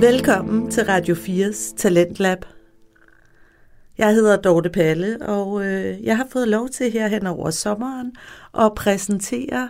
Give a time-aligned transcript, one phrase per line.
[0.00, 2.44] Velkommen til Radio 4's Talentlab.
[3.98, 8.12] Jeg hedder Dorte Palle, og øh, jeg har fået lov til her hen over sommeren
[8.58, 9.68] at præsentere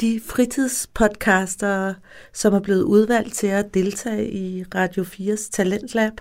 [0.00, 1.94] de fritidspodcaster,
[2.32, 6.12] som er blevet udvalgt til at deltage i Radio 4's Talentlab,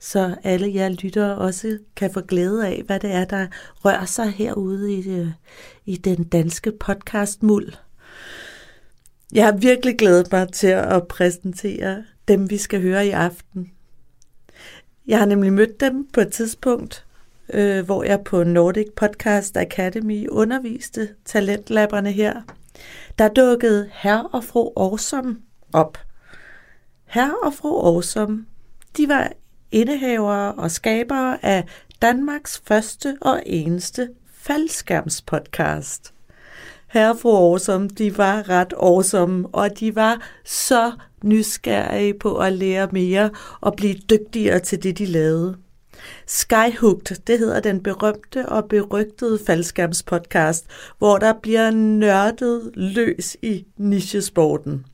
[0.00, 3.46] så alle jer lyttere også kan få glæde af, hvad det er, der
[3.84, 5.34] rører sig herude i, det,
[5.86, 7.72] i den danske podcastmuld.
[9.32, 13.72] Jeg har virkelig glædet mig til at præsentere dem, vi skal høre i aften.
[15.06, 17.06] Jeg har nemlig mødt dem på et tidspunkt,
[17.52, 22.42] øh, hvor jeg på Nordic Podcast Academy underviste talentlabberne her.
[23.18, 25.36] Der dukkede herr og fru Awesome
[25.72, 25.98] op.
[27.04, 28.46] Herr og fru Awesome,
[28.96, 29.32] de var
[29.72, 31.64] indehavere og skabere af
[32.02, 36.14] Danmarks første og eneste faldskærmspodcast.
[36.88, 40.92] Herre og fru Awesome, de var ret awesome, og de var så
[41.24, 45.56] nysgerrige på at lære mere og blive dygtigere til det, de lavede.
[46.26, 50.66] Skyhooked, det hedder den berømte og berygtede faldskærmspodcast,
[50.98, 54.86] hvor der bliver nørdet løs i nichesporten.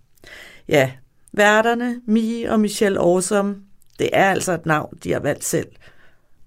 [0.69, 0.93] Ja,
[1.33, 3.57] værterne, Mie og Michelle Awesome,
[3.99, 5.69] det er altså et navn, de har valgt selv.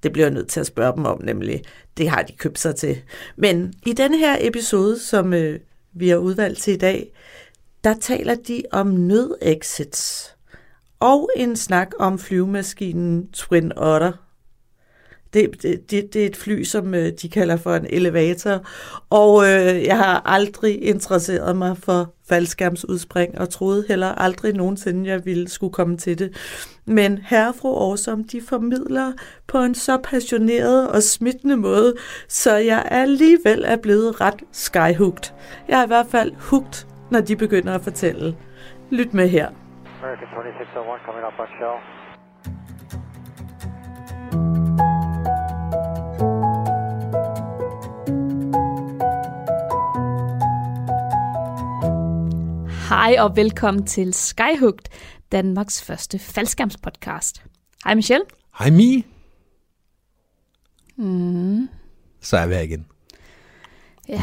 [0.03, 1.61] Det bliver jeg nødt til at spørge dem om, nemlig.
[1.97, 3.01] Det har de købt sig til.
[3.35, 5.59] Men i denne her episode, som øh,
[5.93, 7.11] vi har udvalgt til i dag,
[7.83, 10.35] der taler de om nødexits
[10.99, 14.11] og en snak om flyvemaskinen Twin Otter.
[15.33, 18.65] Det, det, det, det er et fly, som øh, de kalder for en elevator,
[19.09, 25.25] og øh, jeg har aldrig interesseret mig for faldskærmsudspring, og troede heller aldrig nogensinde, jeg
[25.25, 26.35] ville skulle komme til det.
[26.85, 29.11] Men herre fru Awesome, de formidler
[29.47, 31.93] på en så passioneret og smittende måde,
[32.27, 35.33] så jeg alligevel er blevet ret skyhooked.
[35.67, 38.37] Jeg er i hvert fald hugt når de begynder at fortælle.
[38.89, 39.47] Lyt med her.
[39.47, 41.77] American 2601 coming up on shell.
[52.89, 54.85] Hej og velkommen til Skyhooked,
[55.31, 57.43] Danmarks første faldskærmspodcast.
[57.83, 58.25] Hej Michelle.
[58.59, 59.05] Hej Mi.
[60.97, 61.69] Mm.
[62.21, 62.85] Så er vi her igen.
[64.09, 64.21] Ja.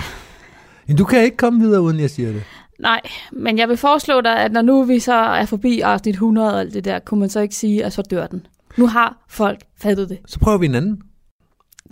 [0.87, 2.45] Men du kan ikke komme videre, uden jeg siger det.
[2.79, 3.01] Nej,
[3.33, 6.61] men jeg vil foreslå dig, at når nu vi så er forbi afsnit 100 og
[6.61, 8.47] alt det der, kunne man så ikke sige, at så dør den.
[8.77, 10.19] Nu har folk fattet det.
[10.27, 11.03] Så prøver vi en anden.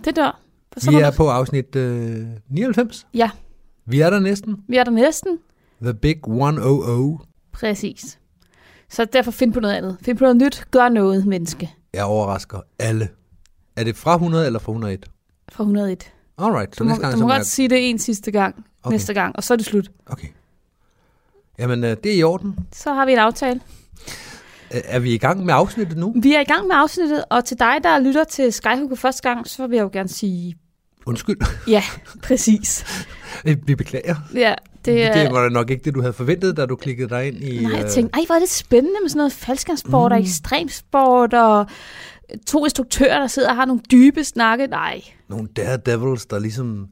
[0.05, 0.39] Det dør.
[0.77, 3.07] Så Vi er du- på afsnit øh, 99.
[3.13, 3.29] Ja,
[3.85, 4.55] Vi er der næsten.
[4.67, 5.37] vi er der næsten.
[5.81, 7.17] The Big 100.
[7.51, 8.19] Præcis.
[8.89, 9.97] Så derfor find på noget andet.
[10.01, 10.67] Find på noget nyt.
[10.71, 11.69] Gør noget, menneske.
[11.93, 13.09] Jeg overrasker alle.
[13.75, 15.05] Er det fra 100 eller fra 101?
[15.51, 16.11] Fra 101.
[16.37, 17.45] Alright, så Du må, næste gang du så må godt jeg...
[17.45, 18.65] sige det en sidste gang.
[18.83, 18.93] Okay.
[18.93, 19.91] Næste gang, og så er det slut.
[20.05, 20.27] Okay.
[21.59, 22.55] Jamen, øh, det er i orden.
[22.73, 23.61] Så har vi en aftale.
[24.69, 26.13] Er vi i gang med afsnittet nu?
[26.21, 29.29] Vi er i gang med afsnittet, og til dig, der lytter til Skyhook for første
[29.29, 30.55] gang, så vil jeg jo gerne sige,
[31.07, 31.37] Undskyld.
[31.67, 31.83] ja,
[32.23, 32.85] præcis.
[33.65, 34.15] Vi beklager.
[34.33, 34.53] Ja,
[34.85, 35.13] det er...
[35.13, 37.63] Det var da nok ikke det, du havde forventet, da du klikkede dig ind i...
[37.63, 40.15] Nej, jeg øh, tænkte, ej, hvor er det spændende med sådan noget faldskærmssport mm.
[40.15, 41.65] og ekstremsport og
[42.47, 44.67] to instruktører, der sidder og har nogle dybe snakke.
[44.67, 46.87] Nej, Nogle daredevils, der ligesom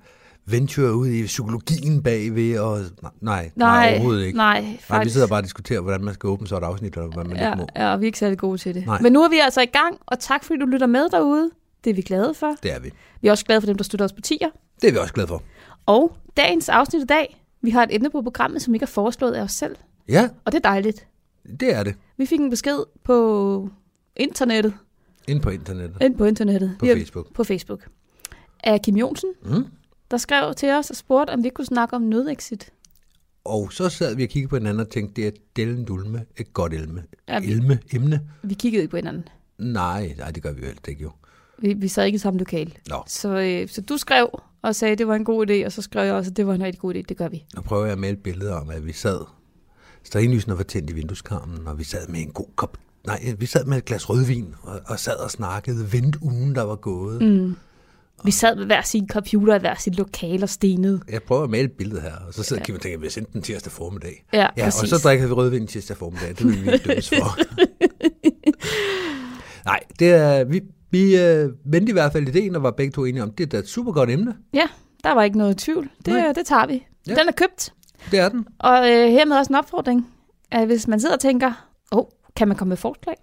[0.48, 2.80] venturer ud i psykologien bagved, og...
[3.02, 4.38] Nej, nej, nej overhovedet ikke.
[4.38, 5.14] Nej, Nej, vi faktisk.
[5.14, 7.52] sidder bare og diskuterer, hvordan man skal åbne så et afsnit, eller hvad man ja,
[7.52, 7.68] ikke må.
[7.76, 8.86] ja, og vi er ikke særlig gode til det.
[8.86, 9.02] Nej.
[9.02, 11.50] Men nu er vi altså i gang, og tak fordi du lytter med derude.
[11.84, 12.56] Det er vi glade for.
[12.64, 12.92] Det er vi.
[13.22, 14.50] Vi er også glade for dem, der støtter os på tier.
[14.82, 15.44] Det er vi også glade for.
[15.86, 19.34] Og dagens afsnit i dag, vi har et emne på programmet, som ikke er foreslået
[19.34, 19.76] af os selv.
[20.10, 21.08] Ja, Og det er dejligt.
[21.60, 21.96] det er det.
[22.18, 23.70] Vi fik en besked på
[24.16, 24.74] internettet.
[25.28, 25.98] Ind på internettet.
[26.02, 26.76] Ind på internettet.
[26.80, 27.34] På Vi Facebook.
[27.34, 27.80] På Facebook.
[28.64, 29.66] Af Kim Jonsen, Mm.
[30.12, 32.70] Der skrev til os og spurgte, om vi kunne snakke om nødexit.
[33.46, 36.54] Og så sad vi og kiggede på hinanden og tænkte, det er delen dulme et
[36.54, 37.04] godt elme.
[37.28, 38.22] Ja, vi- Elme, emne?
[38.44, 39.28] Vi kiggede ikke på hinanden.
[39.58, 41.12] Nej, nej, det gør vi jo helst ikke jo.
[41.60, 42.78] Vi, vi sad ikke i samme lokal.
[42.90, 45.72] Nå, Så, øh, så du skrev og sagde, at det var en god idé, og
[45.72, 47.02] så skrev jeg også, at det var en rigtig god idé.
[47.10, 47.44] Det gør vi.
[47.56, 49.20] nu prøver jeg at male et billede om, at vi sad,
[50.04, 52.78] strinlysene var tændt i vindueskarmen, og vi sad med en god kop,
[53.08, 56.62] nej, vi sad med et glas rødvin, og, og sad og snakkede, vendte ugen, der
[56.62, 57.22] var gået.
[57.22, 57.56] Mm.
[58.24, 61.02] Vi sad med hver sin computer i hver sit lokal og stenede.
[61.10, 63.06] Jeg prøver at male et billede her, og så sidder Kim og tænker, at vi
[63.06, 64.26] har sendt den tirsdag formiddag.
[64.34, 64.82] Ja, Ja, præcis.
[64.82, 66.30] og så drikker vi rødvin tirsdag formiddag.
[66.30, 67.38] Det vil vi ikke dømmes for.
[69.66, 73.06] Nej, det er, vi, vi øh, vendte i hvert fald ideen og var begge to
[73.06, 74.36] enige om, det er et super godt emne.
[74.54, 74.68] Ja,
[75.04, 75.90] der var ikke noget tvivl.
[76.06, 76.34] Det, Nej.
[76.34, 76.74] det tager vi.
[76.74, 76.80] Ja.
[77.14, 77.20] Ja.
[77.20, 77.74] Den er købt.
[78.12, 78.46] Det er den.
[78.60, 80.08] Og øh, hermed også en opfordring,
[80.52, 83.16] at hvis man sidder og tænker, åh, oh, kan man komme med forslag?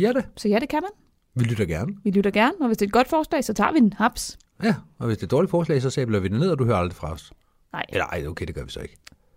[0.00, 0.24] Ja det.
[0.36, 0.90] Så ja, det kan man.
[1.34, 1.92] Vi lytter gerne.
[2.04, 4.38] Vi lytter gerne, og hvis det er et godt forslag, så tager vi en haps.
[4.62, 6.64] Ja, og hvis det er et dårligt forslag, så sabler vi det ned, og du
[6.64, 7.32] hører aldrig fra os.
[7.72, 8.96] Nej, Eller ej, okay, det gør vi så ikke.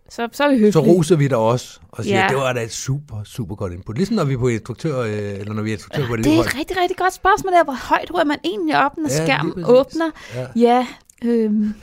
[0.09, 0.71] Så, så er vi høflige.
[0.71, 2.23] så roser vi dig også, og siger, Ja.
[2.23, 2.27] ja.
[2.29, 3.95] det var da et super, super godt input.
[3.97, 6.35] Ligesom når vi er på instruktør, øh, eller når vi er instruktør på et Det
[6.35, 7.63] er et rigtig, rigtig godt spørgsmål der.
[7.63, 10.11] Hvor højt ryger man egentlig op, når Ja, skærmen åbner?
[10.35, 10.47] Ja.
[10.55, 10.87] Ja,
[11.25, 11.73] øhm,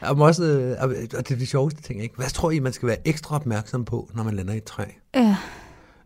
[0.00, 2.16] Og, også, øh, og det er de sjoveste ting, ikke?
[2.16, 4.84] Hvad tror I, man skal være ekstra opmærksom på, når man lander i et træ?
[5.14, 5.36] ja.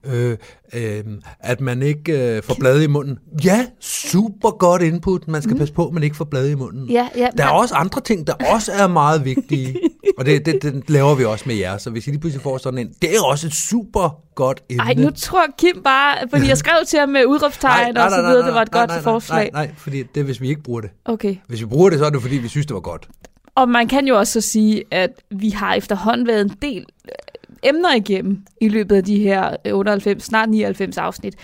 [0.06, 0.36] Øh,
[0.74, 1.04] øh,
[1.40, 3.18] at man ikke øh, får blade i munden.
[3.44, 5.28] Ja, super godt input.
[5.28, 5.58] Man skal mm.
[5.58, 6.90] passe på, at man ikke får blade i munden.
[6.90, 9.78] Ja, ja, Der er man- også andre ting, der også er meget vigtige.
[10.18, 11.78] og det, det, det laver vi også med jer.
[11.78, 14.82] Så hvis I lige pludselig får sådan en, det er også et super godt emne.
[14.82, 18.46] Ej, nu tror Kim bare, fordi jeg skrev til ham med udråbstegn og så videre,
[18.46, 19.50] det var et nej, godt nej, nej, forslag.
[19.52, 20.90] Nej, nej, fordi det er, hvis vi ikke bruger det.
[21.04, 21.36] Okay.
[21.48, 23.08] Hvis vi bruger det, så er det, fordi vi synes, det var godt.
[23.54, 26.86] Og man kan jo også så sige, at vi har efterhånden været en del
[27.62, 31.34] emner igennem i løbet af de her 98, snart 99 afsnit.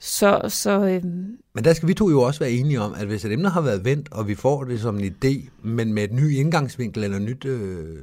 [0.00, 3.24] Så, så øhm, Men der skal vi to jo også være enige om, at hvis
[3.24, 6.12] et emne har været vendt, og vi får det som en idé, men med et
[6.12, 7.96] ny indgangsvinkel eller nyt, øh,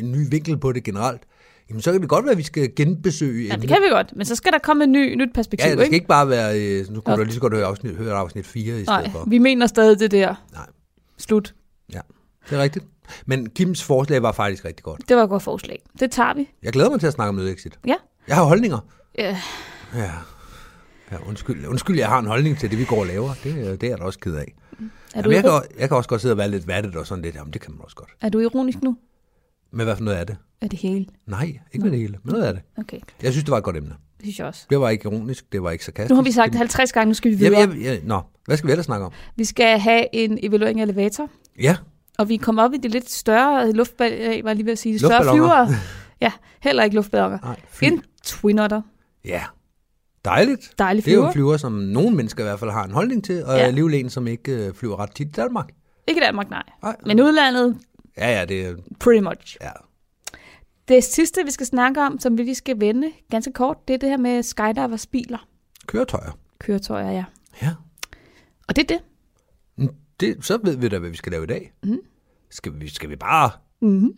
[0.00, 1.22] en ny vinkel på det generelt,
[1.70, 4.16] jamen så kan det godt være, at vi skal genbesøge ja, det kan vi godt.
[4.16, 5.94] Men så skal der komme en ny, nyt perspektiv, Ja, det skal ikke?
[5.94, 8.46] ikke bare være, øh, nu kunne Og- du lige så godt høre afsnit, høre afsnit
[8.46, 9.24] 4 i stedet Nej, for.
[9.26, 10.34] vi mener stadig det der.
[10.52, 10.66] Nej.
[11.18, 11.54] Slut.
[11.92, 12.00] Ja,
[12.50, 12.84] det er rigtigt.
[13.26, 15.08] Men Kims forslag var faktisk rigtig godt.
[15.08, 15.82] Det var et godt forslag.
[16.00, 16.48] Det tager vi.
[16.62, 17.78] Jeg glæder mig til at snakke om nødexit.
[17.86, 17.94] Ja.
[18.28, 18.78] Jeg har holdninger.
[19.18, 19.36] Ja.
[19.94, 20.10] Ja.
[21.12, 23.34] ja undskyld, undskyld, jeg har en holdning til det, vi går og laver.
[23.44, 24.40] Det, er- det er jeg da også ked af.
[24.44, 24.84] Er,
[25.16, 27.22] Jamen, du, jeg, kan, jeg kan også godt sidde og være lidt vattet og sådan
[27.24, 27.34] lidt.
[27.34, 28.10] Jamen, det kan man også godt.
[28.20, 28.96] er du ironisk nu?
[29.72, 30.36] Men hvad for noget er det?
[30.60, 31.06] Er det hele?
[31.26, 32.18] Nej, ikke med det hele.
[32.24, 32.62] Men noget af det.
[32.78, 33.88] Okay, Jeg synes, det var et godt emne.
[33.90, 34.66] det synes jeg også.
[34.70, 36.10] Det var ikke ironisk, det var ikke sarkastisk.
[36.10, 37.60] Nu har vi sagt det 50 gange, nu skal vi videre.
[37.60, 39.12] Jamen, jeg, jeg, nå, hvad skal vi ellers snakke om?
[39.36, 41.28] Vi skal have en evaluering af elevator,
[41.62, 41.76] Ja,
[42.20, 45.32] og vi kommer op i det lidt større luftballon, var lige ved at sige, større
[45.34, 45.68] flyvere.
[46.20, 46.32] Ja,
[46.62, 47.38] heller ikke luftballoner.
[47.42, 47.86] nej, fly.
[47.86, 48.82] En Twin Otter.
[49.24, 49.42] Ja,
[50.24, 50.74] dejligt.
[50.78, 51.28] Dejlig Det er jo flyver.
[51.28, 53.62] en flyver, som nogle mennesker i hvert fald har en holdning til, og Ja.
[53.62, 55.68] alligevel en, som ikke øh, flyver ret tit i Danmark.
[56.06, 56.62] Ikke i Danmark, nej.
[56.82, 56.96] Nej.
[57.06, 57.78] Men udlandet,
[58.18, 58.74] Ja, ja, det er...
[59.00, 59.56] pretty much.
[59.60, 59.70] Ja.
[60.88, 63.98] Det sidste, vi skal snakke om, som vi lige skal vende ganske kort, det er
[63.98, 65.46] det her med skydivers biler.
[65.86, 66.38] Køretøjer.
[66.58, 67.24] Køretøjer, ja.
[67.62, 67.70] Ja.
[68.68, 69.00] Og det er det.
[69.78, 69.88] Mm,
[70.20, 71.72] Det, så ved vi da, hvad vi skal lave i dag.
[71.82, 71.98] Mhm.
[72.50, 73.50] Skal, vi, skal vi bare...
[73.82, 74.12] Mm-hmm.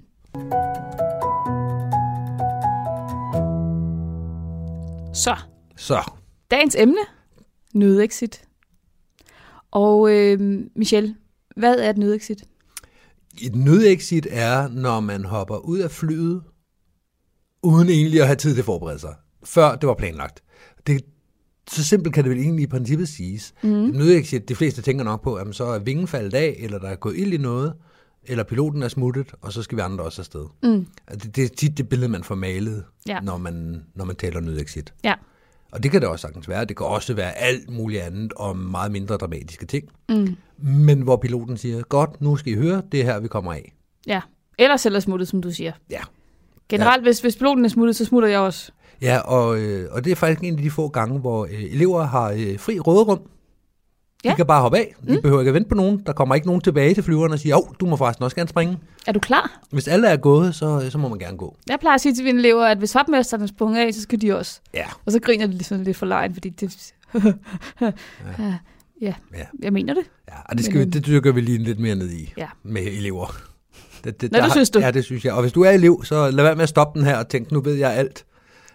[5.14, 5.36] Så,
[5.76, 6.10] Så,
[6.50, 7.00] dagens emne,
[7.74, 8.44] nødexit.
[9.70, 11.16] Og øh, Michelle,
[11.56, 12.44] hvad er et nødexit?
[13.40, 16.42] et nødexit er, når man hopper ud af flyet,
[17.62, 19.14] uden egentlig at have tid til at forberede sig,
[19.44, 20.42] før det var planlagt.
[20.86, 21.04] Det,
[21.70, 23.54] så simpelt kan det vel egentlig i princippet siges.
[23.62, 23.84] Mm.
[23.84, 26.88] Et nødexit, de fleste tænker nok på, at så er vingen faldet af, eller der
[26.88, 27.74] er gået ild i noget,
[28.24, 30.44] eller piloten er smuttet, og så skal vi andre også afsted.
[30.62, 30.86] Mm.
[31.10, 33.20] Det, det er tit det billede, man får malet, Ja.
[33.20, 34.94] når, man, når man taler nødexit.
[35.04, 35.14] Ja.
[35.72, 36.64] Og det kan det også sagtens være.
[36.64, 39.88] Det kan også være alt muligt andet og meget mindre dramatiske ting.
[40.08, 40.36] Mm.
[40.58, 43.74] Men hvor piloten siger, godt, nu skal I høre, det er her, vi kommer af.
[44.06, 44.20] Ja,
[44.58, 45.72] eller selv er smuttet, som du siger.
[45.90, 46.00] Ja.
[46.68, 47.02] Generelt, ja.
[47.06, 48.72] hvis, hvis piloten er smuttet, så smutter jeg også.
[49.02, 52.02] Ja, og, øh, og det er faktisk en af de få gange, hvor øh, elever
[52.04, 53.20] har øh, fri råderum.
[54.24, 54.34] De Ja.
[54.34, 54.94] kan bare hoppe af.
[55.08, 55.22] De mm.
[55.22, 56.02] behøver ikke at vente på nogen.
[56.06, 58.48] Der kommer ikke nogen tilbage til flyveren og siger, åh, du må forresten også gerne
[58.48, 58.78] springe.
[59.06, 59.60] Er du klar?
[59.70, 61.56] Hvis alle er gået, så, så må man gerne gå.
[61.68, 64.20] Jeg plejer at sige til mine elever, at hvis hopmesterne er sprunget af, så skal
[64.20, 64.60] de også.
[64.74, 64.84] Ja.
[65.06, 66.92] Og så griner de sådan lidt for lejen, fordi det...
[67.14, 67.20] ja.
[69.00, 69.44] ja, Ja.
[69.62, 70.02] jeg mener det.
[70.28, 72.46] Ja, og det, skal Men, vi, det dykker vi lige lidt mere ned i Ja.
[72.62, 73.36] med elever.
[74.04, 74.80] Det, det, Nå, det har- synes du?
[74.80, 75.32] Ja, det synes jeg.
[75.34, 77.52] Og hvis du er elev, så lad være med at stoppe den her og tænke,
[77.54, 78.24] nu ved jeg alt.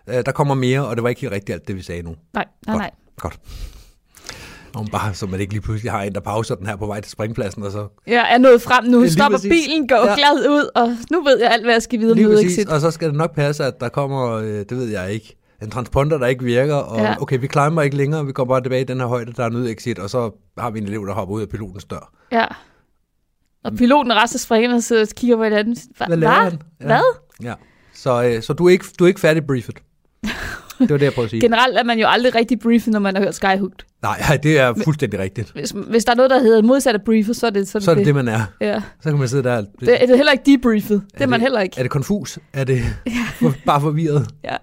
[0.07, 2.15] Øh, Der kommer mere, og det var ikke helt rigtigt alt det, vi sagde nu.
[2.33, 2.77] Nej, nej, Godt.
[2.81, 2.91] nej.
[3.19, 3.39] Godt.
[4.75, 7.01] Og bare så man ikke lige pludselig har en, der pauser den her på vej
[7.01, 8.99] til springpladsen, og så Jeg er nået frem nu.
[9.01, 9.49] Lige Stopper præcis.
[9.51, 10.09] bilen, går Ja.
[10.09, 10.15] ja.
[10.15, 12.69] glad ud, og nu ved jeg alt, hvad jeg skal videre lige med exit.
[12.69, 15.69] og så skal det nok passe, at der kommer, øh, det ved jeg ikke, en
[15.71, 17.03] transponder, der ikke virker, og Ja.
[17.03, 17.21] ja.
[17.21, 19.49] okay, vi climber ikke længere, vi går bare tilbage i den her højde, der er
[19.49, 22.13] nødexit, og så har vi en elev, der hopper ud af pilotens dør.
[22.31, 22.45] Ja.
[23.63, 25.75] Og piloten og resten af springerne sidder og kigger på hinanden.
[25.77, 26.43] Hva- Hvad laver Hvad?
[26.51, 26.61] han?
[26.81, 26.85] Ja.
[26.85, 27.01] Hvad?
[27.43, 27.53] Ja.
[27.93, 29.77] Så, øh, så du, er ikke, du er ikke færdig briefet.
[30.79, 31.41] Det var det, jeg prøvede at sige.
[31.41, 33.77] Generelt er man jo aldrig rigtig briefet, når man har hørt Skyhooked.
[34.01, 35.51] Nej, det er fuldstændig rigtigt.
[35.51, 37.79] Hvis, hvis der er noget, der hedder modsat af briefet, så er det så er
[37.79, 37.85] det.
[37.85, 38.41] Så er det det, man er.
[38.61, 38.81] Ja.
[39.03, 39.55] Så kan man sidde der.
[39.61, 41.01] Det, det er heller ikke debriefet.
[41.13, 41.75] Det er, Er man det- heller ikke.
[41.77, 42.39] Er det konfus?
[42.53, 42.81] Er det
[43.39, 44.27] for, bare forvirret?
[44.43, 44.55] Ja,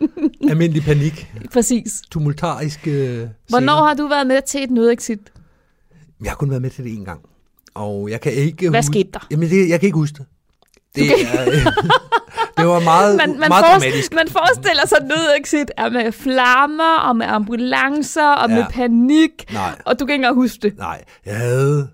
[0.50, 1.32] Almindelig panik?
[1.52, 1.92] præcis.
[2.10, 3.72] Tumultarisk øh, Hvornår scener?
[3.86, 5.18] har du været med til et nødexit?
[6.22, 7.20] Jeg har kun været med til det en gang.
[7.74, 8.92] Og jeg kan ikke Hvad huske...
[8.92, 9.26] skete der?
[9.30, 10.26] Jamen, det, jeg kan ikke huske det.
[10.94, 11.44] Det, er,
[12.58, 14.14] det var meget, Man, man, meget dramatisk.
[14.14, 18.54] man forestiller sig, nødexit er med flammer og med ambulancer og Ja.
[18.56, 19.52] med panik.
[19.52, 20.76] Nej, Og du kan ikke engang huske det.
[20.78, 21.04] nej.
[21.26, 21.88] Jeg havde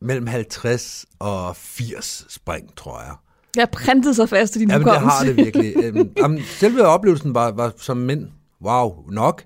[0.00, 3.12] mellem 50 og 80 spring, tror jeg.
[3.56, 5.16] Jeg har printet sig fast i din Jamen, det hukommelse.
[5.18, 5.74] har det virkelig.
[5.84, 8.26] Øhm, jamen, selve oplevelsen var, var som mænd,
[8.64, 9.42] wow, nok.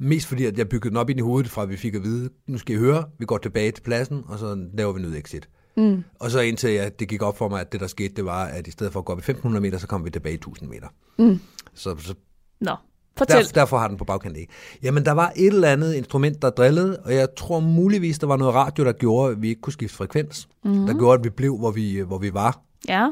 [0.00, 2.28] Mest fordi, at jeg byggede den op ind i hovedet, fra vi fik at vide,
[2.48, 5.48] nu skal I høre, vi går tilbage til pladsen, og så laver vi nødexit.
[5.76, 6.04] Mm.
[6.20, 8.44] Og så indtil jeg, det gik op for mig, at det der skete, det var,
[8.44, 10.36] at i stedet for at gå op i 1500 meter, så kom vi tilbage i
[10.36, 10.88] 1000 meter.
[11.18, 11.40] Mm.
[11.74, 12.14] Så, så
[12.60, 12.76] Nå,
[13.18, 13.44] fortæl.
[13.44, 14.52] der, derfor har den på bagkant ikke.
[14.82, 18.36] Jamen, der var et eller andet instrument, der drillede, og jeg tror muligvis, der var
[18.36, 20.48] noget radio, der gjorde, at vi ikke kunne skifte frekvens.
[20.64, 20.86] Mm.
[20.86, 22.60] Der gjorde, at vi blev, hvor vi, hvor vi var.
[22.88, 23.08] Ja.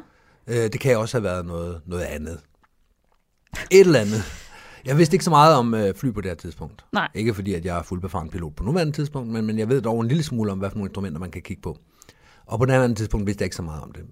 [0.46, 2.40] Øh, det kan også have været noget, noget andet.
[3.70, 4.22] Et eller andet.
[4.84, 6.84] Jeg vidste ikke så meget om øh, fly på det her tidspunkt.
[6.92, 7.08] Nej.
[7.14, 10.00] Ikke fordi, at jeg er fuldbefaren pilot på nuværende tidspunkt, men, men jeg ved dog
[10.00, 11.78] en lille smule om, hvad for nogle instrumenter man kan kigge på.
[12.50, 14.02] Og på det andet tidspunkt vidste jeg ikke så meget om det.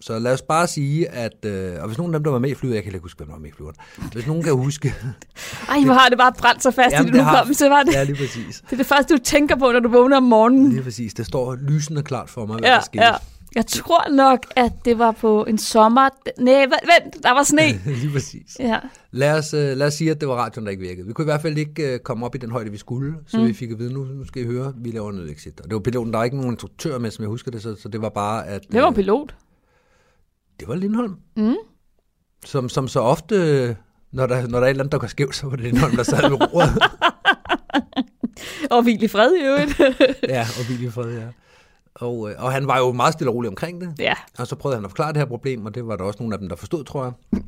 [0.00, 1.44] Så lad os bare sige, at...
[1.44, 3.16] Øh, og hvis nogen af dem, der var med i flyet, jeg kan ikke huske,
[3.18, 3.76] hvem der var med i flyveren.
[4.12, 4.88] Hvis nogen kan huske...
[5.68, 7.92] Ej, hvor har det bare brændt så fast Jamen, i din hukommelse, var det?
[7.92, 8.60] Ja, lige præcis.
[8.66, 10.68] Det er det første, du tænker på, når du vågner om morgenen.
[10.72, 11.14] Lige præcis.
[11.14, 13.04] Det står lysende klart for mig, hvad Ja, der skete.
[13.04, 13.12] ja.
[13.58, 16.08] Jeg tror nok, at det var på en sommer.
[16.38, 17.80] Nej, vent, der var sne.
[18.02, 18.56] lige præcis.
[18.60, 18.78] Ja.
[19.10, 21.06] Lad os, øh, lad os sige, at det var radioen, der ikke virkede.
[21.06, 23.38] Vi kunne i hvert fald ikke øh, komme op i den højde, vi skulle, så
[23.38, 23.46] mm.
[23.46, 25.60] vi fik at vide, nu, nu skal I høre, vi laver noget exit.
[25.60, 27.76] Og det var piloten, der var ikke nogen instruktør med, som jeg husker det, så,
[27.82, 28.62] så det var bare, at...
[28.72, 29.34] Det var øh, pilot.
[30.60, 31.16] det var Lindholm.
[31.36, 31.54] Mm.
[32.44, 33.34] Som, som så ofte,
[34.12, 35.96] når der, når der er et eller andet, der går skævt, så var det Lindholm,
[35.96, 36.82] der sad ved roret.
[38.70, 39.80] Og hvil i fred i øvrigt.
[40.28, 41.26] ja, og hvil i fred, ja.
[41.98, 43.92] Og, øh, og han var jo meget stille og rolig omkring det.
[43.98, 44.14] ja.
[44.38, 46.34] Og så prøvede han at forklare det her problem, og det var der også nogle
[46.34, 47.40] af dem, der forstod, tror jeg.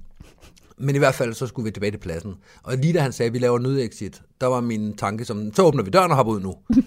[0.79, 2.35] Men i hvert fald, så skulle vi tilbage til pladsen.
[2.63, 5.63] Og lige da han sagde, at vi laver nødexit, der var min tanke som, så
[5.63, 6.55] åbner vi døren og hopper ud nu.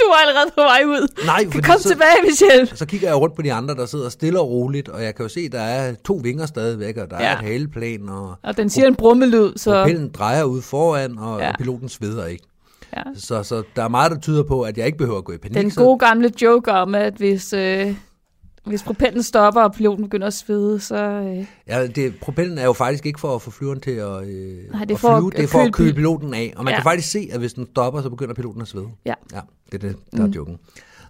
[0.00, 1.24] Du var allerede på vej ud.
[1.26, 2.76] Nej, Kom fordi så, tilbage, Michelle.
[2.76, 5.22] så kigger jeg rundt på de andre, der sidder stille og roligt, og jeg kan
[5.24, 7.26] jo se, der er to vinger stadigvæk, og der ja.
[7.26, 9.70] Er et haleplan, og Og den siger en brummelyd, så...
[9.72, 11.40] propellen drejer ud foran, og.
[11.40, 11.48] Ja.
[11.48, 12.44] og piloten sveder ikke.
[12.96, 13.02] Ja.
[13.14, 15.38] Så, så der er meget, der tyder på, at jeg ikke behøver at gå i
[15.38, 15.56] panik.
[15.56, 17.94] Den gode gamle joke om, at hvis, øh,
[18.66, 20.96] hvis propellen stopper, og piloten begynder at svede, så...
[21.04, 24.70] Øh, Ja, det, propellen er jo faktisk ikke for at få flyveren til at, øh,
[24.72, 26.34] Nej, det er at for at flyve, det er for at køle køle pil- piloten
[26.34, 26.52] af.
[26.56, 26.76] Og man ja.
[26.76, 28.88] Kan faktisk se, at hvis den stopper, så begynder piloten at svede.
[29.06, 29.14] Ja.
[29.34, 29.40] Ja,
[29.72, 30.58] det er det, der er joken.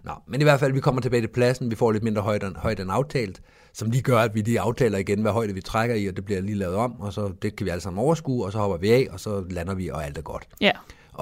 [0.03, 2.53] Nå, men i hvert fald, vi kommer tilbage til pladsen, vi får lidt mindre højde,
[2.55, 3.41] højde end aftalt,
[3.73, 6.25] som lige gør, at vi lige aftaler igen, hvad højde vi trækker i, og det
[6.25, 8.77] bliver lige lavet om, og så det kan vi alle sammen overskue, og så hopper
[8.77, 10.47] vi af, og så lander vi, og alt er godt.
[10.61, 10.71] ja.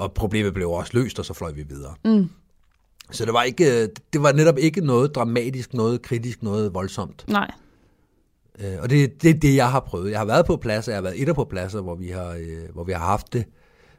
[0.00, 1.94] Og problemet blev også løst, og så fløj vi videre.
[2.04, 2.28] Mm.
[3.10, 7.24] Så det var, ikke, det var netop ikke noget dramatisk, noget kritisk, noget voldsomt.
[7.28, 7.50] Nej.
[8.60, 10.10] Øh, og det, det er det, jeg har prøvet.
[10.10, 12.72] Jeg har været på pladser, jeg har været etter på pladser, hvor vi har, øh,
[12.72, 13.44] hvor vi har haft det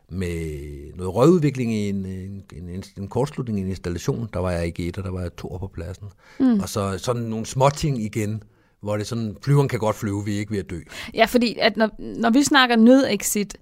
[0.10, 0.58] med
[0.96, 4.30] noget røgudvikling i en, en, en, en, kortslutning i en installation.
[4.34, 6.08] Der var jeg ikke etter, der var jeg to på pladsen.
[6.40, 6.60] Mm.
[6.60, 8.44] Og så sådan nogle småting igen,
[8.82, 10.80] hvor det sådan, flyveren kan godt flyve, vi er ikke ved at dø.
[11.14, 13.58] Ja, fordi at når, når vi snakker nødexit,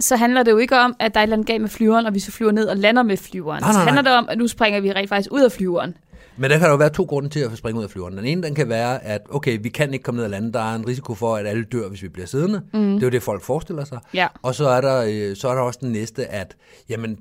[0.00, 2.06] så handler det jo ikke om, at der er et eller andet galt med flyveren,
[2.06, 3.62] og vi så flyver ned og lander med flyveren.
[3.62, 4.10] Nej, nej, Så handler nej.
[4.12, 5.96] det om, at nu springer vi rent faktisk ud af flyveren.
[6.36, 8.16] Men der kan jo være to grunde til at springe ud af flyveren.
[8.16, 10.52] Den ene, den kan være, at okay, vi kan ikke komme ned og lande.
[10.52, 12.62] Der er en risiko for, at alle dør, hvis vi bliver siddende.
[12.74, 12.80] Mm.
[12.94, 13.98] Det er jo det, folk forestiller sig.
[14.14, 14.26] Ja.
[14.42, 16.56] Og så er, der, øh, så er der også den næste, at
[16.88, 17.18] jamen,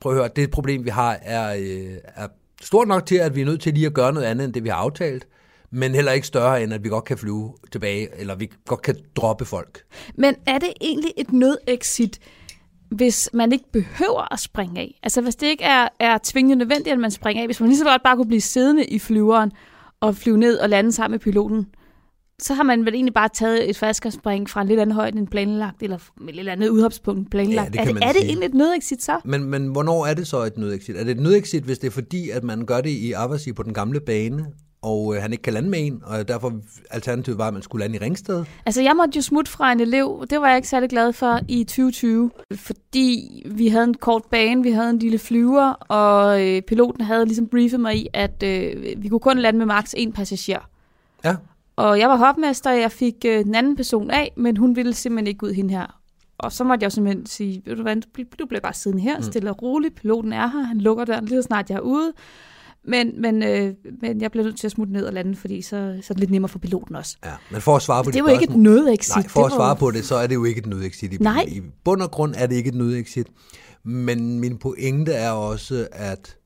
[0.00, 2.26] prøv at høre, det problem, vi har, er, øh, er
[2.62, 4.64] stort nok til, at vi er nødt til lige at gøre noget andet, end det,
[4.64, 5.26] vi har aftalt.
[5.70, 8.96] Men heller ikke større, end at vi godt kan flyve tilbage, eller vi godt kan
[9.16, 9.82] droppe folk.
[10.14, 12.18] Men er det egentlig et nødexit,
[12.88, 14.98] hvis man ikke behøver at springe af?
[15.02, 17.78] Altså hvis det ikke er, er tvingende nødvendigt, at man springer af, hvis man lige
[17.78, 19.52] så godt bare kunne blive siddende i flyveren
[20.00, 21.66] og flyve ned og lande sammen med piloten,
[22.38, 25.28] så har man vel egentlig bare taget et faldskærmsspring fra en lidt anden højde end
[25.28, 25.96] planlagt, eller
[26.28, 27.74] et lidt andet udhopspunkt planlagt.
[27.74, 29.20] Ja, det er, det, er det egentlig et nødexit så?
[29.24, 30.96] Men, men hvornår er det så et nødexit?
[30.96, 33.62] Er det et nødexit, hvis det er fordi, at man gør det i Abbasi på
[33.62, 34.46] den gamle bane,
[34.86, 36.52] og øh, han ikke kan lande med en, og derfor
[36.90, 38.44] alternativet var, at man skulle lande i Ringsted?
[38.66, 40.26] Altså, jeg måtte jo smutte fra en elev.
[40.30, 44.62] Det var jeg ikke særlig glad for i 2020, fordi vi havde en kort bane,
[44.62, 48.94] vi havde en lille flyver, og øh, piloten havde ligesom briefet mig i, at øh,
[49.02, 50.68] vi kunne kun lande med maks én passager.
[51.24, 51.36] Ja.
[51.76, 54.94] Og jeg var hopmester, og jeg fik øh, den anden person af, men hun ville
[54.94, 56.00] simpelthen ikke ud hende her.
[56.38, 58.74] Og så måtte jeg jo simpelthen sige, ved du hvad, du bl- du bliver bare
[58.74, 61.76] siddende her, stille og roligt, piloten er her, han lukker døren lige så snart jeg
[61.76, 62.12] er ude.
[62.88, 65.68] Men, men, øh, men jeg bliver nødt til at smutte ned og lande, fordi så,
[66.02, 67.16] så er det lidt nemmere for piloten også.
[67.24, 69.16] Ja, men for at svare på Det er dit jo ikke et nødexit.
[69.16, 70.66] Nej, for det at var svare jo- på det, så er det jo ikke et
[70.66, 71.12] nødexit.
[71.12, 71.44] I, Nej.
[71.48, 73.26] I bund og grund er det ikke et nødexit.
[73.84, 76.36] Men min pointe er også, at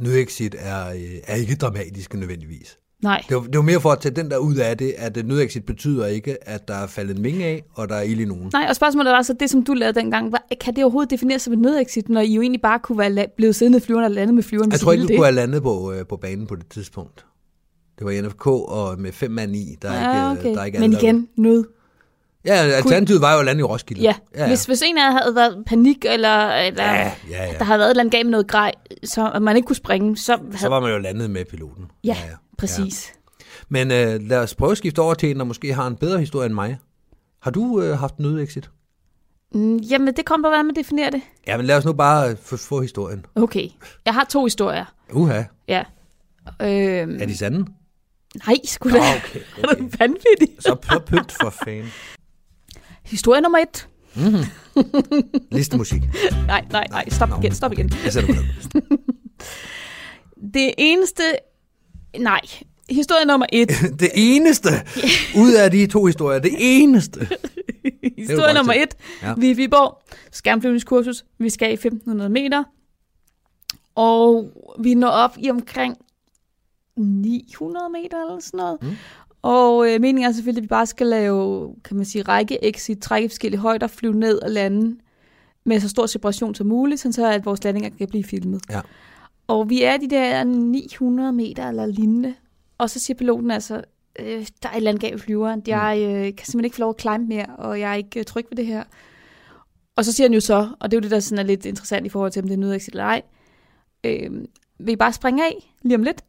[0.00, 2.78] nødexit er, øh, er ikke dramatisk nødvendigvis.
[3.02, 3.22] Nej.
[3.28, 5.26] Det var, det var mere for at tage den der ud af det, at et
[5.26, 8.24] nødexit betyder ikke, at der er faldet en vinge af, og der er ild i
[8.24, 8.50] nogen.
[8.52, 11.42] Nej, og spørgsmålet var så, det som du lavede dengang, var, kan det overhovedet defineres
[11.42, 14.10] som et nødexit, når I jo egentlig bare kunne være blevet siddende i flyveren og
[14.10, 14.72] landet med flyveren?
[14.72, 15.16] Jeg tror ikke, du det?
[15.16, 17.26] kunne have landet på, øh, på banen på det tidspunkt.
[17.98, 19.76] Det var i NFK og med fem mand i.
[19.82, 20.54] Der er Ja, ikke, okay.
[20.54, 21.64] der er ikke Men igen, nød.
[22.44, 24.02] Ja, alternativet var jo at lande i Roskilde.
[24.02, 24.14] Ja.
[24.34, 24.48] ja, ja.
[24.48, 27.52] Hvis, hvis en af jer havde været panik, eller, eller ja, ja, ja.
[27.58, 28.72] der havde været et eller andet galt med noget grej,
[29.04, 30.58] så at man ikke kunne springe, så havde...
[30.58, 31.84] Så var man jo landet med piloten.
[32.04, 32.16] ja,
[32.58, 33.12] præcis.
[33.68, 36.18] Men øh, lad os prøve at skifte over til en, der måske har en bedre
[36.18, 36.78] historie end mig.
[37.42, 38.70] Har du øh, haft nødexit?
[39.54, 41.20] Mm, jamen, det kommer på, hvordan man definerer det.
[41.46, 43.26] Ja, men lad os nu bare få, få historien.
[43.34, 43.68] Okay,
[44.04, 44.84] jeg har to historier.
[45.12, 45.42] Uha.
[45.68, 45.82] Ja.
[46.62, 47.66] Øhm, Er de sande?
[48.46, 48.94] Nej, sgu da.
[48.94, 49.78] Nå, okay, Er okay.
[49.82, 50.48] du vanvittig?
[50.60, 51.84] Så så pynt for fan.
[53.04, 53.88] Historie nummer et.
[55.52, 56.02] Listemusik.
[56.46, 57.08] Nej, nej, nej.
[57.08, 57.90] Stop Nå, igen, stop igen.
[58.04, 58.34] Jeg sætter.
[60.54, 61.22] Det eneste...
[62.18, 62.40] Nej.
[62.90, 63.68] Historie nummer et.
[64.00, 64.68] Det eneste
[65.36, 67.28] ud af de to historier, det eneste.
[68.18, 68.96] Historie nummer et.
[69.22, 69.34] Ja.
[69.36, 70.02] Vi er i Viborg.
[70.32, 71.24] Skærmflyvningskursus.
[71.38, 72.64] Vi skal i 1500 meter.
[73.94, 75.96] Og vi når op i omkring
[76.96, 78.78] 900 meter eller sådan noget.
[78.82, 78.96] Mm.
[79.42, 82.98] Og øh, meningen er selvfølgelig, at vi bare skal lave, kan man sige, række exit,
[82.98, 84.96] trække forskellige højder, flyve ned og lande
[85.64, 88.62] med så stor separation som muligt, sådan så at vores landinger kan blive filmet.
[88.70, 88.80] Ja.
[89.46, 92.34] Og vi er de der 900 meter eller lignende.
[92.78, 93.82] Og så siger piloten altså,
[94.18, 95.62] øh, der er et eller andet galt flyveren.
[95.66, 98.26] Jeg øh, kan simpelthen ikke få lov at climb mere, og jeg er ikke øh,
[98.26, 98.84] tryg ved det her.
[99.96, 101.66] Og så siger han jo så, og det er jo det, der sådan er lidt
[101.66, 103.22] interessant i forhold til, om det er nødexit eller ej.
[104.04, 104.30] Øh,
[104.78, 106.24] vil I bare springe af lige om lidt?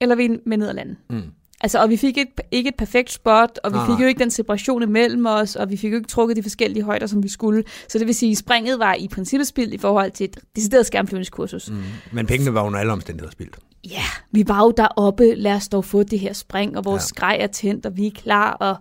[0.00, 0.96] Eller vil I med ned og lande?
[1.10, 1.22] Mm.
[1.60, 4.00] Altså, og vi fik et, ikke et perfekt spot, og vi Nej, fik nej.
[4.02, 7.06] jo ikke den separation imellem os, og vi fik jo ikke trukket de forskellige højder,
[7.06, 7.64] som vi skulle.
[7.88, 10.86] Så det vil sige, at springet var i princippet spildt i forhold til et decideret
[10.86, 11.70] skærmflyvningskursus.
[11.70, 11.76] Mm.
[12.12, 13.58] Men pengene var under alle omstændigheder spildt.
[13.90, 17.06] Ja, vi var jo deroppe, lad os dog få det her spring, og vores Ja.
[17.06, 18.76] skrej er tændt, og vi er klar, og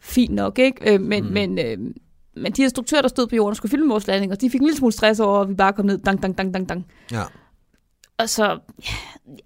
[0.00, 0.94] fint nok, ikke?
[0.94, 1.30] Øh, men, mm.
[1.32, 1.78] men, øh,
[2.36, 4.60] men de instruktører, der stod på jorden og skulle filme vores landing, og de fik
[4.60, 6.86] en lille smule stress over, at vi bare kom ned, dang, dang, dang, dang, dang.
[7.12, 7.22] Ja.
[8.18, 8.44] Og så
[8.88, 8.94] ja,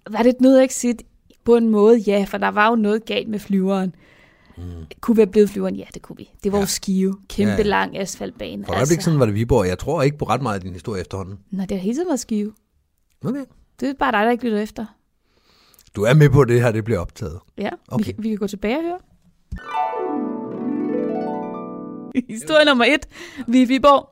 [0.09, 1.03] var det et nødexit
[1.47, 3.95] på en måde, ja, for der var jo noget galt med flyveren.
[4.57, 4.63] Mm.
[5.01, 5.75] Kunne vi have blevet flyveren?
[5.75, 6.29] Ja, det kunne vi.
[6.43, 6.61] Det var Ja.
[6.63, 7.17] jo skive.
[7.29, 8.65] Kæmpe Ja, lang asfaltbane.
[8.65, 9.67] For øjeblik siden var det Viborg.
[9.67, 11.39] Jeg tror ikke på ret meget af din historie efterhånden.
[11.51, 12.53] Nej, det har hele tiden været skive.
[13.25, 13.45] Okay.
[13.79, 14.85] Det er bare dig, der ikke lytter efter.
[15.95, 17.39] Du er med på, at det her det bliver optaget.
[17.57, 18.05] Ja, Okay.
[18.17, 18.99] vi, vi kan gå tilbage og høre.
[22.29, 23.07] Historie nummer et.
[23.47, 24.09] Vi er Viborg.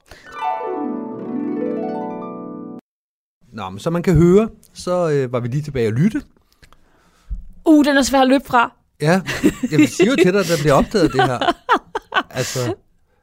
[3.54, 6.22] Nå, men som man kan høre, så øh, var vi lige tilbage og lytte.
[7.66, 8.72] Uh, den er svær at løbe fra.
[9.02, 9.22] Ja,
[9.72, 11.40] jeg siger jo til dig, at der bliver optaget det her.
[12.30, 12.60] Altså,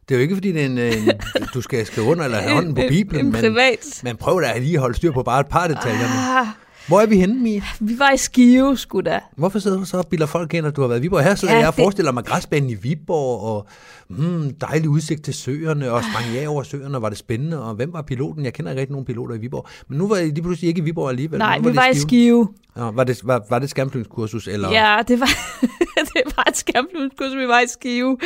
[0.09, 1.11] det er jo ikke, fordi det er en, en,
[1.55, 4.01] du skal skrive under eller have hånden på En- Bibelen, En men, privat.
[4.05, 6.39] men prøv da lige at holde styr på bare et par detaljerne.
[6.39, 6.47] Ah,
[6.89, 7.63] Hvor er vi henne, Mia?
[7.81, 9.21] vi var i Skive, sgu da.
[9.37, 11.23] Hvorfor sidder du så og bilder folk ind, at du har været i Viborg?
[11.25, 13.67] Her sidder Ja, ja, jeg og det- forestiller mig græsbanen i Viborg, og
[14.09, 17.75] mm, dejlig udsigt til søerne, og sprang jeg over søerne, og var det spændende, og
[17.75, 18.45] hvem var piloten?
[18.45, 19.67] Jeg kender ikke rigtig nogen piloter i Viborg.
[19.89, 21.39] Men nu var jeg lige pludselig ikke i Viborg alligevel.
[21.39, 22.49] Nej, nu vi var i Skive.
[22.77, 25.27] Ja, var, det, var, var det skærmflyvningskursus, eller Ja, det var,
[26.15, 28.19] det var et skærmflyvningskurs, vi var i Skive.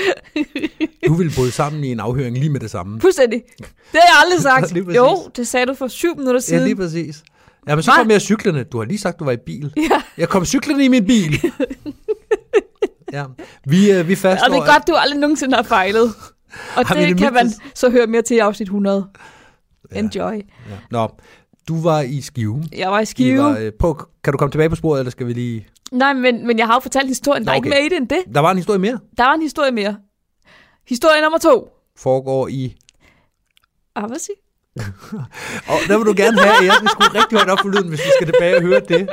[1.09, 3.01] du ville bryde sammen i en afhøring lige med det samme?
[3.01, 3.43] Fuldstændig.
[3.59, 4.97] Det har jeg aldrig sagt.
[4.97, 6.65] Jo, det sagde du for syv minutter Ja, siden.
[6.65, 7.23] lige præcis.
[7.69, 8.63] Ja, men så kom jeg cyklerne.
[8.63, 9.73] Du har lige sagt, du var i bil.
[9.77, 10.03] Ja.
[10.19, 11.41] Jeg kom cyklerne i min bil.
[13.13, 13.25] ja.
[13.65, 14.47] Vi, øh, vi fastslår...
[14.49, 16.15] Og det er godt, du aldrig nogensinde har fejlet.
[16.77, 19.09] Og det, kan man så høre mere til i afsnit 100.
[19.93, 20.33] Enjoy.
[20.33, 20.43] Ja.
[20.91, 21.09] Nå,
[21.69, 22.65] du var i Skive.
[22.77, 23.43] Jeg var i Skive.
[23.43, 25.67] Var, øh, på, kan du komme tilbage på sporet, eller skal vi lige...
[25.93, 27.45] Nej, men, men jeg har jo fortalt historien.
[27.45, 28.35] Der er Nå, ikke mere i det end det.
[28.35, 28.99] Der var en historie mere.
[29.19, 29.97] Der var en historie mere.
[30.89, 31.69] Historie nummer to.
[31.99, 32.77] Foregår i...
[33.97, 34.37] Ah, hvad siger
[35.73, 38.01] Og der vil du gerne have, at jeg skrue rigtig højt op for lyden, hvis
[38.01, 39.09] vi skal tilbage og høre det.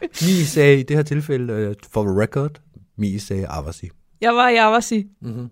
[0.00, 2.60] Mi sagde i det her tilfælde, uh, for the record,
[2.96, 3.90] Mi sagde Avasi.
[4.20, 5.06] Jeg var i Avasi.
[5.20, 5.50] Mm-hmm.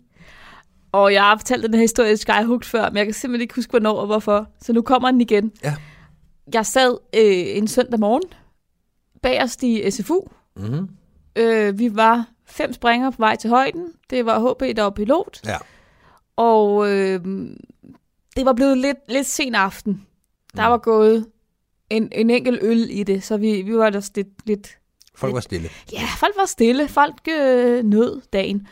[0.93, 3.55] Og jeg har fortalt den her historie i Skyhooked før, men jeg kan simpelthen ikke
[3.55, 4.47] huske, hvornår og hvorfor.
[4.63, 5.53] Så nu kommer den igen.
[5.65, 5.75] Ja.
[6.55, 8.23] Jeg sad øh, en søndag morgen
[9.23, 10.21] bagerst i SFU.
[10.57, 10.89] Mm-hmm.
[11.37, 13.87] Øh, vi var fem springere på vej til højden.
[14.11, 15.41] Det var HB, der var pilot.
[15.47, 15.57] Ja.
[16.37, 17.21] Og øh,
[18.41, 20.07] det var blevet lidt, lidt sen aften.
[20.57, 21.27] Der var gået
[21.91, 24.79] en, en enkelt øl i det, så vi, vi var der lidt, lidt...
[25.15, 25.69] Folk var stille.
[25.93, 26.89] Ja, folk var stille.
[26.89, 28.67] Folk øh, nød dagen.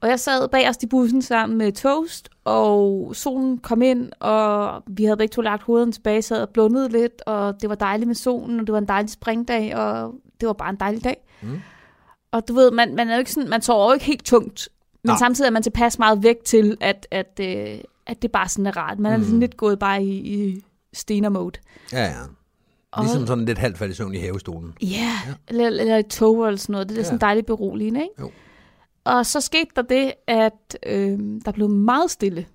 [0.00, 5.04] Og jeg sad bagerst i bussen sammen med Toast, og solen kom ind, og vi
[5.04, 8.14] havde begge to lagt hovederne tilbage, sad og blundede lidt, og det var dejligt med
[8.14, 11.16] solen, og det var en dejlig springdag, og det var bare en dejlig dag.
[11.42, 11.60] Mm.
[12.32, 14.68] Og du ved, man, man er jo ikke sådan, man sover jo ikke helt tungt,
[15.04, 15.10] men.
[15.10, 15.18] Nej.
[15.18, 17.78] samtidig er man tilpas meget væk til, at, at, øh,
[18.12, 18.98] at det bare sådan er rart.
[18.98, 19.24] Man er Mm.
[19.24, 21.58] sådan lidt gået bare i, i stener-mode.
[21.92, 23.02] Ja, ja.
[23.02, 24.74] Ligesom sådan lidt halvt faldt i søvn i havestolen.
[24.82, 24.86] Ja,
[25.26, 25.36] yeah.
[25.48, 26.88] eller, eller et tog eller sådan noget.
[26.88, 27.00] Det er Ja.
[27.00, 27.04] ja.
[27.04, 28.14] sådan dejligt beroligende, ikke?
[28.20, 28.30] Jo.
[29.04, 32.46] Og så skete der det, at øh, der blev meget stille.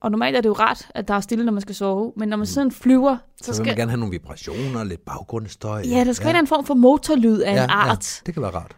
[0.00, 2.12] Og normalt er det jo rart, at der er stille, når man skal sove.
[2.16, 3.66] Men når man sådan flyver, så, Så, skal...
[3.66, 5.82] man gerne have nogle vibrationer, lidt baggrundsstøj.
[5.86, 6.32] Ja, der skal ja.
[6.32, 8.20] være en form for motorlyd af ja, en art.
[8.20, 8.76] Ja, det kan være rart.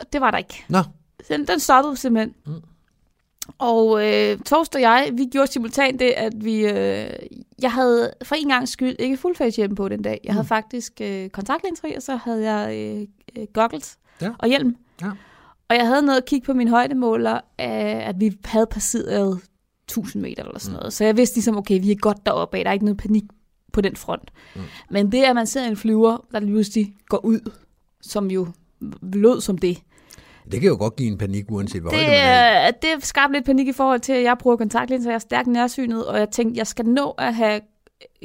[0.00, 0.64] Og det var der ikke.
[0.68, 0.78] Nå,
[1.28, 2.34] Den, den stoppede simpelthen.
[2.46, 2.52] Mm.
[3.58, 6.66] Og øh, Torst og jeg, vi gjorde simultant det, at vi...
[6.66, 7.10] Øh,
[7.62, 10.20] jeg havde for en gang skyld ikke fuldface hjelm på den dag.
[10.24, 10.34] Jeg Mm.
[10.36, 13.06] havde faktisk øh, kontaktlinser og så havde jeg øh,
[13.38, 14.30] øh, goggles Ja.
[14.38, 14.76] og hjelm.
[15.02, 15.10] Ja.
[15.68, 19.40] Og jeg havde noget at kigge på min højdemåler, af, at vi havde passeret
[19.88, 20.78] 1000 meter eller sådan Mm.
[20.78, 20.92] noget.
[20.92, 22.64] Så jeg vidste ligesom, okay, vi er godt deroppe af.
[22.64, 23.24] Der er ikke noget panik
[23.72, 24.30] på den front.
[24.56, 24.60] Mm.
[24.90, 27.50] Men det, at man ser en flyver, der lige pludselig går ud
[28.02, 28.46] som jo
[29.02, 29.78] lød som det.
[30.52, 32.70] Det kan jo godt give en panik, uanset hvor Det, højde man er.
[32.70, 36.06] det skabte lidt panik i forhold til, at jeg bruger kontaktlinser, jeg er stærkt nærsynet,
[36.06, 37.60] og jeg tænkte, jeg skal nå at have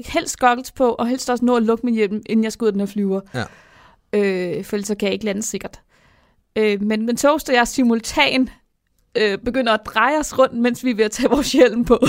[0.06, 2.68] helst goggles på, og helst også nå at lukke min hjelm, inden jeg skal ud
[2.68, 3.22] af den her flyver.
[3.34, 3.44] Ja.
[4.14, 5.82] Øh, for ellers så kan jeg ikke lande sikkert.
[6.56, 8.50] Øh, men, men Toast og jeg simultan
[9.18, 12.00] øh, begynder at dreje os rundt, mens vi er ved at tage vores hjelm på.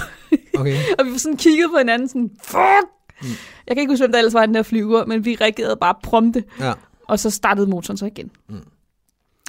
[0.59, 0.77] Okay.
[0.99, 2.87] og vi var sådan kigget på hinanden, sådan, fuck!
[3.23, 3.29] Mm.
[3.67, 5.95] Jeg kan ikke huske, hvem der ellers var den her flyver, men vi reagerede bare
[6.03, 6.45] prompte.
[6.61, 6.73] Ja.
[7.09, 8.31] Og så startede motoren så igen.
[8.49, 8.57] Mm.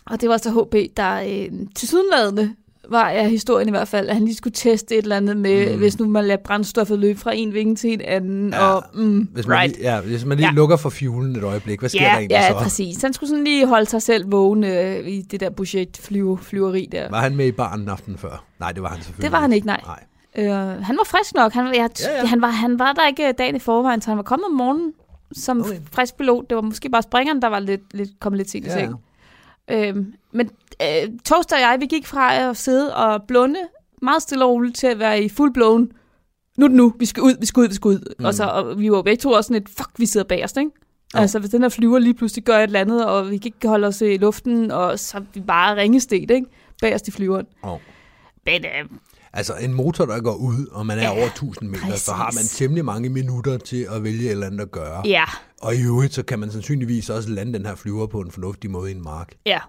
[0.05, 2.55] Og det var så HB, der øh, til sydenladende
[2.89, 5.71] var ja, historien i hvert fald, at han lige skulle teste et eller andet med,
[5.73, 5.77] Mm.
[5.77, 8.49] hvis nu man lader brændstoffet løbe fra en vinge til en anden.
[8.53, 9.75] Ja, og, mm, Hvis man, right.
[9.77, 10.53] lige, ja, hvis man lige Ja.
[10.53, 12.57] lukker for fuelen et øjeblik, hvad sker der Ja, egentlig ja, så?
[12.57, 13.01] præcis.
[13.01, 17.09] Han skulle sådan lige holde sig selv vågen øh, i det der budgetflyveri der.
[17.09, 18.45] Var han med i baren aftenen før?
[18.59, 19.81] Nej, det var han selvfølgelig Det var han ikke, nej.
[19.85, 20.03] Nej.
[20.45, 21.53] Øh, han var frisk nok.
[21.53, 22.19] Han, var- jeg, Ja, ja, ja.
[22.21, 22.25] ja.
[22.25, 24.93] Han, var, han var der ikke dagen i forvejen, så han var kommet om morgenen
[25.35, 25.77] som Okay.
[25.91, 26.49] frisk pilot.
[26.49, 28.95] Det var måske bare springeren, der var lidt, lidt, kommet lidt sent i Ja, seng.
[29.71, 30.49] Øhm, men
[30.81, 33.59] øh, Toaster og jeg, vi gik fra at sidde og blunde
[34.01, 35.91] meget stille og roligt til at være i full blown.
[36.57, 37.99] Nu det nu, vi skal ud, vi skal ud, vi skal ud.
[37.99, 38.15] Mm.
[38.19, 38.25] Mm.
[38.25, 40.71] Og, så, og vi var begge to også sådan et, fuck, vi sidder bagerst, ikke?
[41.15, 41.19] Jo.
[41.19, 43.67] Altså, hvis den her flyver lige pludselig gør et eller andet, og vi kan ikke
[43.67, 46.45] holde os i luften, og så er vi bare ringestet, ikke?
[46.81, 47.45] Bagerst i flyveren.
[47.65, 47.79] Jo.
[48.45, 48.89] Men øh,
[49.33, 52.01] Altså en motor, der går ud, og man er Ja, over 1000 meter, præcis.
[52.01, 55.01] så har man temmelig mange minutter til at vælge et eller andet at gøre.
[55.07, 55.23] ja,
[55.61, 58.71] Og i øvrigt, så kan man sandsynligvis også lande den her flyver på en fornuftig
[58.71, 59.33] måde i en mark.
[59.45, 59.59] ja.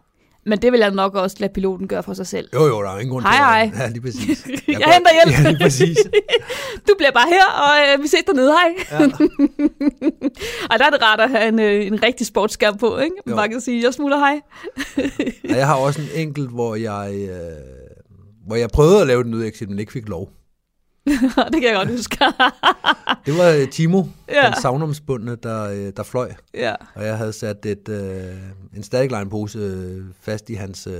[0.47, 2.49] Men det vil jeg nok også lade piloten gøre for sig selv.
[2.55, 3.85] Jo, jo, der er jo ingen grund Hej, til hej.
[3.85, 4.47] Ja, lige præcis.
[4.69, 5.45] Jeg går- henter hjælp.
[5.45, 5.99] Ja, lige præcis.
[6.89, 9.01] Du bliver bare her, og øh, vi ses dernede, hej.
[9.01, 9.05] Ja.
[10.71, 13.17] og der er det rart at have en, øh, en rigtig sportsskærm på, ikke?
[13.17, 13.23] Jo.
[13.31, 14.41] Man bare kan sige, jeg smutter hej.
[15.51, 17.29] Og jeg har også en enkelt, hvor jeg, øh,
[18.47, 20.31] hvor jeg prøvede at lave den udexit, men ikke fik lov.
[21.53, 22.19] det kan jeg godt huske.
[23.27, 24.47] Det var øh, Timo, Ja.
[24.47, 26.33] den savnomsbundne, der, øh, der fløj.
[26.55, 26.75] ja.
[26.95, 28.35] Og jeg havde sat et, øh,
[28.77, 30.95] en static line pose øh, fast i hans, øh,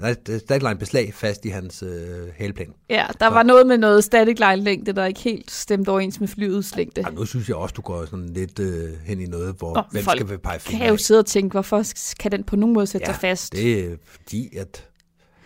[0.00, 2.72] nej, et static line beslag fast i hans øh, hælplan.
[2.90, 6.20] ja, der Så- var noget med noget static line længde, der ikke helt stemte overens
[6.20, 7.00] med flyets længde.
[7.00, 9.82] Ej, nu synes jeg også, du går sådan lidt øh, hen i noget, hvor Nå,
[9.92, 11.82] hvem folk skal vi pege Kan fingre jeg jo sidde og tænke, hvorfor
[12.20, 13.52] kan den på nogen måde sætte Ja, sig fast?
[13.52, 14.86] Det er fordi, at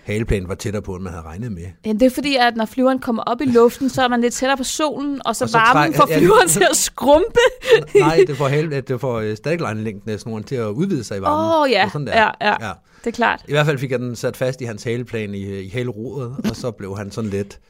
[0.04, 1.66] haleplanen var tættere på, end man havde regnet med.
[1.86, 4.34] Ja, det er fordi, at når flyveren kommer op i luften, så er man lidt
[4.34, 7.38] tættere på solen, og så, Og så varmen får ja, flyveren til at skrumpe.
[7.94, 11.18] Nej, det får, hale, det får øh, static line-længden af snoren til at udvide sig
[11.18, 11.62] i varmen.
[11.62, 11.78] Åh, ja.
[11.78, 12.16] Det er sådan der.
[12.22, 12.66] Ja, ja.
[12.66, 12.72] ja.
[13.04, 13.44] Det er klart.
[13.48, 16.56] I hvert fald fik jeg den sat fast i hans haleplan i, i haleroret, og
[16.56, 17.60] så blev han sådan lidt...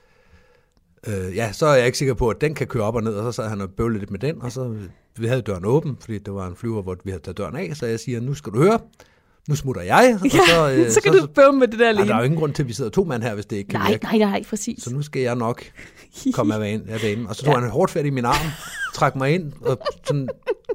[1.06, 3.14] Øh, ja, så er jeg ikke sikker på, at den kan køre op og ned,
[3.14, 4.76] og så sad han og bøvlede lidt med den, og så
[5.16, 7.76] vi havde døren åben, fordi det var en flyver, hvor vi havde taget døren af,
[7.76, 8.78] så jeg siger, nu skal du høre,
[9.48, 12.08] nu smutter jeg, og så, øh, så kan du bøve med det der alene.
[12.08, 13.68] der er jo ingen grund til, at vi sidder to mand her, hvis det ikke
[13.68, 14.04] kan Nej, virke.
[14.04, 14.82] nej, nej, præcis.
[14.82, 15.62] Så nu skal jeg nok
[16.34, 16.88] komme af banen.
[16.88, 17.26] Af banen.
[17.26, 17.60] Og så tog ja.
[17.60, 18.46] han hårdt fat i min arm,
[18.94, 20.28] trak mig ind, og sådan,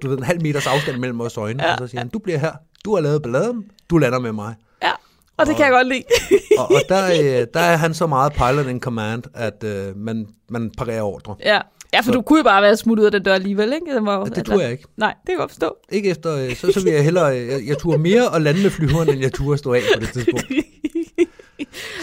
[0.04, 1.64] du ved, en halv meters afstand mellem vores øjne.
[1.64, 1.72] Ja.
[1.72, 2.52] Og så siger han, du bliver her.
[2.86, 3.64] Du har lavet balladen.
[3.90, 4.56] Du lander med mig.
[4.84, 4.92] Ja,
[5.38, 6.04] og det kan jeg godt lide.
[6.60, 7.06] Og, og der,
[7.42, 11.36] øh, der er han så meget pilot in command, at øh, man, man parerer ordre.
[11.46, 11.60] ja.
[11.94, 13.96] Ja, for Så- du kunne jo bare være smuttet ud af den dør alligevel, ikke?
[13.96, 14.84] Den var, jo- Og det tror jeg ikke.
[14.98, 15.76] Nej, det kan jeg godt forstå.
[15.92, 18.62] Ikke efter, øh, så, så vil jeg hellere, øh, jeg, jeg turde mere at lande
[18.62, 20.46] med flyveren, end jeg turde stå af på det tidspunkt.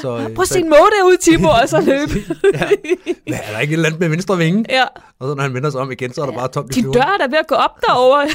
[0.02, 2.12] Så, øh, Prøv at se en måde derude, Timo, og så løbe.
[2.54, 2.68] ja.
[3.26, 4.64] Hvad, er der ikke et eller andet med venstre vinge?
[4.68, 4.84] ja.
[5.20, 6.92] Og så når han vender sig om igen, så er der bare tomt i Din
[6.92, 8.28] dør er da ved at gå op derovre.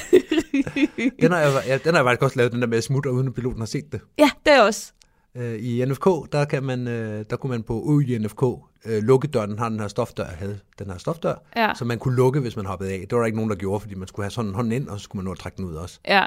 [1.22, 3.12] Den har, jeg, ja, den har jeg faktisk også lavet, den der med at smutte,
[3.12, 4.00] uden at piloten har set det.
[4.20, 4.92] ja, det er også.
[5.36, 8.44] Øh, I NFK, der, kan man, øh, der kunne man på UI NFK
[8.86, 9.50] øh, lukke døren.
[9.50, 11.74] Den har den her stofdør, havde den her stofdør, Ja.
[11.78, 13.00] som man kunne lukke, hvis man hoppede af.
[13.00, 14.88] Det var der ikke nogen, der gjorde, fordi man skulle have sådan en hånd ind,
[14.88, 16.00] og så skulle man nå at trække den ud også.
[16.08, 16.26] Ja,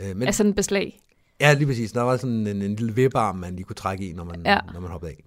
[0.00, 1.00] Øh, men, altså en beslag.
[1.40, 1.92] ja, lige præcis.
[1.92, 4.58] Der var sådan en, en lille vippearm, man lige kunne trække i, når man, Ja.
[4.74, 5.24] når man hoppede af.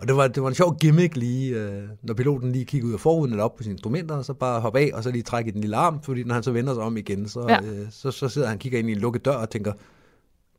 [0.00, 2.94] Og det var, det var en sjov gimmick lige, øh, når piloten lige kiggede ud
[2.94, 5.22] af forhuden eller op på sine instrumenter, og så bare hoppe af, og så lige
[5.22, 7.60] trække i den lille arm, fordi når han så vender sig om igen, så, Ja.
[7.62, 9.72] øh, så, så sidder han og kigger ind i en lukket dør og tænker,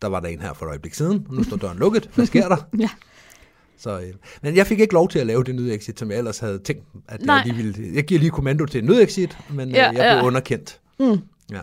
[0.02, 2.26] der var der en her for et øjeblik siden, og nu står døren lukket, hvad
[2.26, 2.58] sker der?
[2.80, 2.90] Ja.
[3.78, 6.40] Så, øh, men jeg fik ikke lov til at lave det nødexit, som jeg ellers
[6.40, 7.36] havde tænkt, at Nej.
[7.36, 7.96] jeg lige ville.
[7.96, 10.26] Jeg giver lige kommando til en nødexit, men Ja, ja, jeg blev ja.
[10.26, 10.80] underkendt.
[11.00, 11.06] Mm.
[11.52, 11.60] Ja.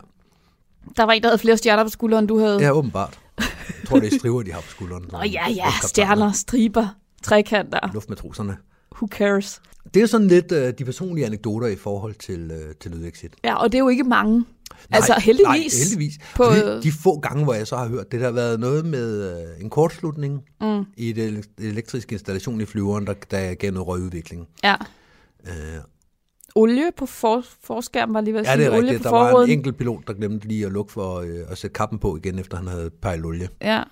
[0.96, 2.62] Der var en, der havde flere stjerner på skulderen, end du havde.
[2.62, 3.18] ja, åbenbart.
[3.38, 3.46] Jeg
[3.86, 5.04] tror, det er striver, de har på skulderen.
[5.12, 6.88] Nå ja, ja, stjerner, striber,
[7.22, 7.78] trekanter.
[7.94, 8.56] Luftmatroserne.
[8.96, 9.60] Who cares?
[9.94, 13.32] Det er sådan lidt uh, de personlige anekdoter i forhold til, uh, til lydexit.
[13.44, 14.44] Ja, og det er jo ikke mange.
[14.90, 15.44] Altså heldigvis.
[15.74, 16.14] Nej, heldigvis.
[16.36, 16.44] På,
[16.82, 19.64] de, få gange, hvor jeg så har hørt, det der har været noget med uh,
[19.64, 24.48] en kortslutning Mm, i det ele- elektriske installation i flyveren, der, der gav noget røgudvikling.
[24.64, 24.74] ja.
[25.42, 25.84] Uh,
[26.54, 28.64] Olie på for, forskærmen var lige ved at ja, sige.
[28.64, 29.02] det er olie rigtigt.
[29.02, 29.50] på Der var en forruden.
[29.50, 32.56] enkelt pilot, der glemte lige at lukke for uh, at sætte kappen på igen, efter
[32.56, 33.48] han havde pejlet olie.
[33.62, 33.82] Ja.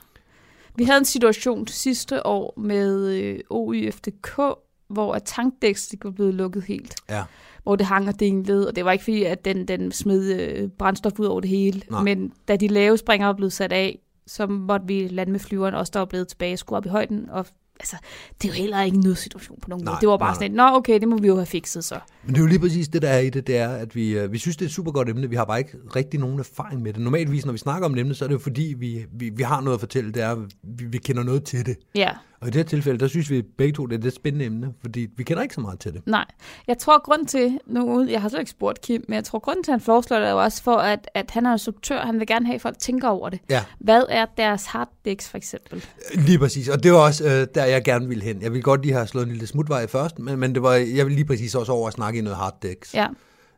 [0.77, 4.41] Vi havde en situation sidste år med øh, OIFDK
[4.89, 6.95] hvor at tankdæks ikke var blevet lukket helt.
[7.11, 7.23] Ja.
[7.63, 10.69] Hvor det hang og dinglede, og det var ikke fordi, at den, den smed øh,
[10.69, 11.83] brændstof ud over det hele.
[11.91, 12.03] Nej.
[12.03, 15.75] Men da de lave springer var blevet sat af, så måtte vi lande med flyveren,
[15.75, 17.47] også der var blevet tilbage, skulle op i højden, og
[17.81, 17.97] altså,
[18.43, 20.01] det er jo heller ikke en nødsituation på nogen Nej, måde.
[20.01, 21.99] Det var bare nej, sådan nå okay, det må vi jo have fikset så.
[22.25, 24.19] Men det er jo lige præcis det, der er i det, det er, at vi,
[24.19, 25.31] øh, vi synes, det er et super godt emne.
[25.31, 27.03] Vi har bare ikke rigtig nogen erfaring med det.
[27.03, 29.43] Normalvis, når vi snakker om et emne, så er det jo fordi, vi, vi, vi
[29.43, 30.13] har noget at fortælle.
[30.13, 31.77] Det er, vi, vi kender noget til det.
[31.95, 34.45] Ja, Og i det her tilfælde, der synes vi begge to, det er et spændende
[34.45, 36.07] emne, fordi vi kender ikke så meget til det.
[36.07, 36.25] nej.
[36.67, 39.65] Jeg tror grund til, nu, jeg har slet ikke spurgt Kim, men jeg tror grund
[39.65, 42.19] til, at han foreslår det er jo også for, at, at han er instruktør, han
[42.19, 43.41] vil gerne have, at folk tænker over det.
[43.51, 43.65] Ja.
[43.79, 45.85] Hvad er deres harddæks for eksempel?
[46.15, 48.43] Lige præcis, og det var også øh, der, jeg gerne ville hen.
[48.43, 51.07] Jeg ville godt lige have slået en lille smutvej først, men, men det var, jeg
[51.07, 52.95] ville lige præcis også over at snakke i noget harddæks.
[52.95, 53.07] Ja,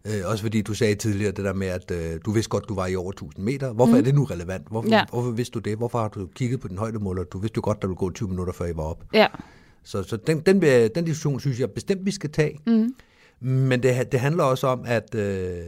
[0.06, 2.74] Øh, også fordi du sagde tidligere det der med, at øh, du vidste godt, du
[2.74, 3.72] var i over 1000 meter.
[3.72, 3.98] Hvorfor mm.
[3.98, 4.66] er det nu relevant?
[4.70, 5.04] Hvorfor, Ja.
[5.10, 5.76] hvorfor vidste du det?
[5.78, 7.24] Hvorfor har du kigget på din højdemåler?
[7.24, 9.04] Du vidste jo godt, der ville gå 20 minutter, før I var op.
[9.12, 9.26] ja,
[9.84, 10.62] Så, så den, den,
[10.94, 12.58] den diskussion synes jeg bestemt, vi skal tage.
[12.66, 12.94] Mm.
[13.40, 15.58] Men det, det handler også om, at øh,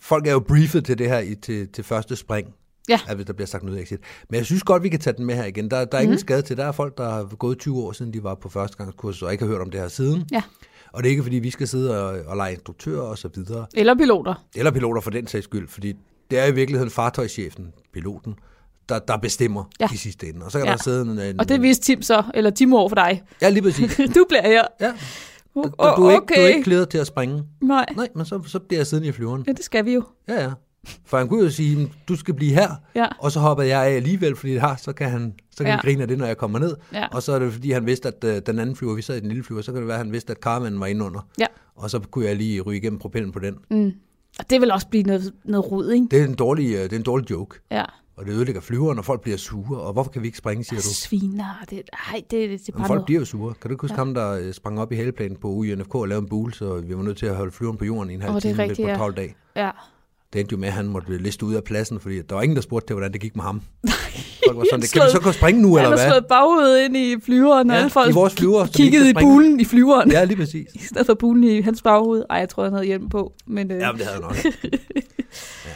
[0.00, 2.48] folk er jo briefet til det her i, til, til første spring.
[2.88, 3.00] Ja.
[3.08, 4.00] At hvis der bliver sagt noget exit.
[4.30, 5.70] Men jeg synes godt, vi kan tage den med her igen.
[5.70, 6.04] Der, der er mm.
[6.04, 6.56] ingen skade til.
[6.56, 9.44] Der er folk, der har gået 20 år siden, de var på førstegangskursus, og ikke
[9.44, 10.24] har hørt om det her siden.
[10.32, 10.42] ja.
[10.96, 13.66] Og det er ikke, fordi vi skal sidde og, og lege instruktører og så videre.
[13.74, 14.44] Eller piloter.
[14.54, 15.94] Eller piloter for den sags skyld, fordi
[16.30, 18.34] det er i virkeligheden fartøjschefen, piloten,
[18.88, 19.88] der, der bestemmer Ja.
[19.92, 20.44] i sidste ende.
[20.44, 20.72] Og så kan Ja.
[20.72, 21.18] der sidde en...
[21.18, 23.22] en Og det viste Tim så, eller Tim over for dig.
[23.42, 23.96] Ja, lige præcis.
[24.16, 24.62] Du bliver her.
[24.80, 24.92] Ja.
[25.54, 27.42] Oh, Du, du, er ikke, du er ikke klædet til at springe.
[27.60, 29.44] Nej, Nej, men så, så bliver jeg siddende i flyveren.
[29.46, 30.02] ja, det skal vi jo.
[30.28, 30.50] Ja, ja.
[31.04, 33.06] For han kunne jo sige, du skal blive her, Ja.
[33.18, 35.72] og så hopper jeg af alligevel, fordi her, så kan han, så kan Ja.
[35.72, 35.80] ja.
[35.80, 36.76] grine af det, når jeg kommer ned.
[36.92, 37.06] Ja.
[37.12, 39.20] Og så er det fordi, han vidste, at øh, den anden flyver, vi sad i
[39.20, 41.28] den lille flyver, så kan det være, at han vidste, at Carmen var inde under.
[41.38, 41.46] Ja.
[41.76, 43.54] Og så kunne jeg lige ryge igennem propellen på den.
[43.70, 43.92] Mm.
[44.38, 46.06] Og det vil også blive noget, noget rod, ikke?
[46.10, 47.58] Det er en dårlig, øh, det er en dårlig joke.
[47.70, 47.84] Ja.
[48.16, 49.80] Og det ødelægger flyveren, og folk bliver sure.
[49.80, 50.86] Og hvorfor kan vi ikke springe, siger du?
[50.88, 51.64] Sviner.
[51.70, 53.06] Det, ej, det, det er Men bare folk noget.
[53.06, 53.54] bliver jo sure.
[53.54, 53.98] Kan du ikke huske Ja.
[53.98, 56.96] ham, der øh, sprang op i haleplanen på UNFK og lavede en bule, så vi
[56.96, 58.90] var nødt til at holde flyveren på jorden i en halv det er time på
[58.90, 58.96] ja.
[58.96, 59.34] 12 dage.
[59.56, 59.70] Ja.
[60.32, 62.56] Det endte jo med, at han måtte liste ud af pladsen, fordi der var ingen,
[62.56, 63.62] der spurgte til, hvordan det gik med ham.
[64.46, 66.04] Folk var sådan, Han det, kan vi så gå og springe nu, Han eller har
[66.04, 66.12] hvad?
[66.14, 69.60] slået baghovedet ind i flyveren, og Ja, alle folk i vores flyver, kiggede i bulen
[69.60, 70.10] i flyveren.
[70.10, 70.68] Ja, lige præcis.
[70.74, 72.24] I stedet for bulen i hans baghoved.
[72.30, 73.32] Ej, jeg tror, han havde hjelm på.
[73.46, 74.36] Men, øh, Ja, men det havde jeg nok.
[75.66, 75.70] Ja.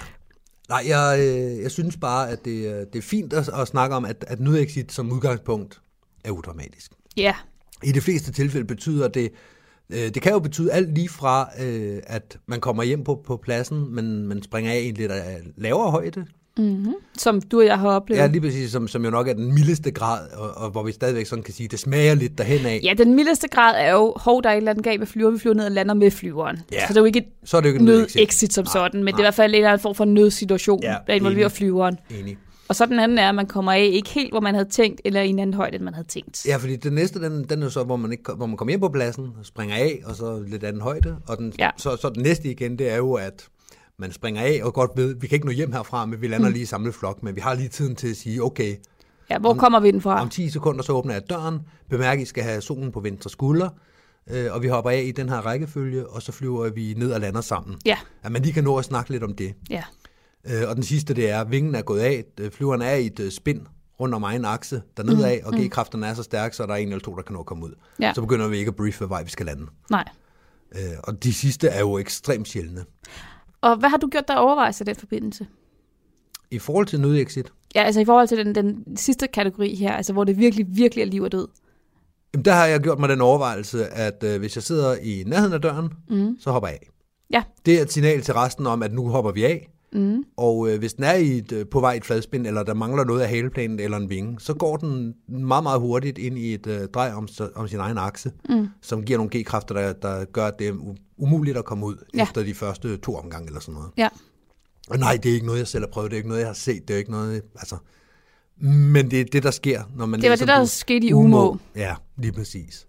[0.69, 3.97] Nej, jeg, øh, jeg synes bare, at det, øh, det er fint at, at snakke
[3.97, 5.81] om, at, at nødexit som udgangspunkt
[6.25, 6.93] er udramatisk.
[7.17, 7.35] ja.
[7.85, 9.31] I de fleste tilfælde betyder det,
[9.91, 13.95] det kan jo betyde alt lige fra, øh, at man kommer hjem på, på pladsen,
[13.95, 15.19] men man springer af i en lidt øh,
[15.57, 16.25] lavere højde.
[16.59, 16.95] Mm-hmm.
[17.19, 18.21] Som du og jeg har oplevet.
[18.21, 20.93] Ja, lige præcis, som, som jo nok er den mildeste grad, og, og hvor vi
[20.93, 22.81] stadigvæk sådan kan sige, det smager lidt derhen af.
[22.85, 25.31] Ja, den mildeste grad er jo, hov, der er et eller andet galt med flyver,
[25.31, 26.59] vi flyver ned og lander med flyveren.
[26.73, 26.81] Ja.
[26.81, 28.53] Så det er jo ikke et Så er det jo ikke nød-exit nødexit.
[28.53, 29.25] som Nej, sådan, men det er i nej.
[29.25, 31.99] hvert fald en eller anden form for nødsituation, Ja, der involverer flyveren.
[32.21, 32.37] Enig.
[32.71, 35.01] Og så den anden er, at man kommer af ikke helt, hvor man havde tænkt,
[35.05, 36.47] eller i en anden højde, end man havde tænkt.
[36.47, 38.81] Ja, fordi den næste, den, den er så, hvor man, ikke, hvor man kommer hjem
[38.81, 41.17] på pladsen, springer af, og så lidt anden højde.
[41.29, 41.71] Og den, Ja.
[41.77, 43.49] så, så den næste igen, det er jo, at
[43.99, 46.49] man springer af og godt ved, vi kan ikke nå hjem herfra, men vi lander
[46.49, 46.53] Mm.
[46.53, 48.77] lige i samlet flok, men vi har lige tiden til at sige, okay,
[49.31, 50.21] Ja, hvor kommer vi den fra?
[50.23, 51.59] om 10 sekunder, så åbner jeg døren,
[51.91, 53.69] bemærk, I skal have solen på venstre skulder,
[54.31, 57.21] øh, og vi hopper af i den her rækkefølge, og så flyver vi ned og
[57.21, 57.77] lander sammen.
[57.87, 59.55] Ja, At man lige kan nå at snakke lidt om det.
[59.71, 59.83] ja.
[60.47, 63.07] Øh, og den sidste, det er, at vingen er gået af, øh, flyveren er i
[63.07, 63.67] et øh, spin
[64.01, 66.89] rundt om egen akse dernede af, og G-kræfterne er så stærke, så der er en
[66.89, 67.71] eller to, der kan nå at komme ud.
[67.71, 68.03] Mm.
[68.03, 68.13] Ja.
[68.15, 69.67] Så begynder vi ikke at briefe, hvad vej vi skal lande.
[69.91, 70.05] Nej.
[70.75, 72.85] Øh, og de sidste er jo ekstremt sjældne.
[73.61, 75.47] Og hvad har du gjort der overvejelser i den forbindelse?
[76.51, 80.13] I forhold til nødexit, Ja, altså i forhold til den, den sidste kategori her, altså
[80.13, 81.49] hvor det virkelig, virkelig er liv og død.
[82.35, 85.53] jamen, der har jeg gjort mig den overvejelse, at øh, hvis jeg sidder i nærheden
[85.55, 86.37] af døren, Mm.
[86.41, 86.89] så hopper jeg af.
[87.31, 87.43] Ja.
[87.67, 89.71] Det er et signal til resten om, at nu hopper vi af.
[89.93, 90.25] Mm.
[90.37, 92.75] Og øh, hvis den er i et, øh, på vej i et fladspind, eller der
[92.75, 96.55] mangler noget af haleplanen eller en vinge, så går den meget, meget hurtigt ind i
[96.55, 98.67] et øh, drej om, om sin egen akse, Mm.
[98.83, 100.75] som giver nogle G-kræfter, der, der gør, at det er
[101.19, 102.23] umuligt at komme ud Ja.
[102.23, 103.91] efter de første to omgange eller sådan noget.
[103.97, 104.09] Ja.
[104.91, 106.49] Og nej, det er ikke noget, jeg selv har prøvet, det er ikke noget, jeg
[106.49, 107.77] har set, det er ikke noget, altså...
[108.63, 111.57] Men det er det, der sker, når man Det var det, der skete i Umo.
[111.77, 112.87] Ja, lige præcis.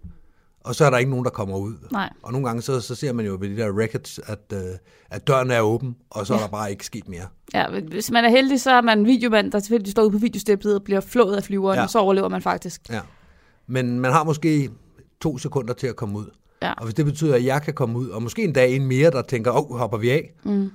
[0.64, 1.74] Og så er der ikke nogen, der kommer ud.
[1.92, 2.10] Nej.
[2.22, 4.60] Og nogle gange så, så ser man jo ved de der records, at, øh,
[5.10, 6.38] at døren er åben, og så ja.
[6.40, 7.26] er der bare ikke sket mere.
[7.54, 10.18] Ja, hvis man er heldig, så er man en videomand, der tilfældigvis står ude på
[10.18, 11.76] videosteplet og bliver flået af flyveren.
[11.76, 11.82] Ja.
[11.82, 12.80] og så overlever man faktisk.
[12.90, 13.00] Ja.
[13.66, 14.70] Men man har måske
[15.20, 16.26] to sekunder til at komme ud.
[16.62, 16.72] Ja.
[16.72, 19.10] Og hvis det betyder, at jeg kan komme ud, og måske en dag en mere,
[19.10, 20.70] der tænker, åh, oh, hopper vi af, Mm.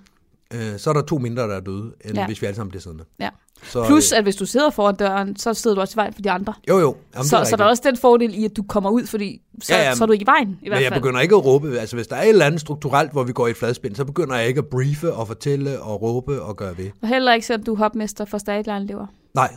[0.53, 2.25] Øh, så er der to mindre, der er døde, end Ja.
[2.25, 3.03] hvis vi alle sammen bliver siddende.
[3.19, 3.29] Ja.
[3.63, 6.13] Så, Plus, øh, at hvis du sidder foran døren, så sidder du også i vejen
[6.13, 6.53] for de andre.
[6.69, 6.95] Jo, jo.
[7.15, 9.75] Jamen, så, så der er også den fordel i, at du kommer ud, fordi så,
[9.75, 11.01] ja, så er du ikke i vejen, i hvert Men jeg fald.
[11.01, 11.79] begynder ikke at råbe.
[11.79, 14.05] Altså, hvis der er et eller andet strukturelt, hvor vi går i et fladspind, så
[14.05, 16.89] begynder jeg ikke at briefe og fortælle og råbe og gøre ved.
[17.01, 19.07] Og heller ikke at du er hopmester for Stadline lever.
[19.36, 19.53] Nej.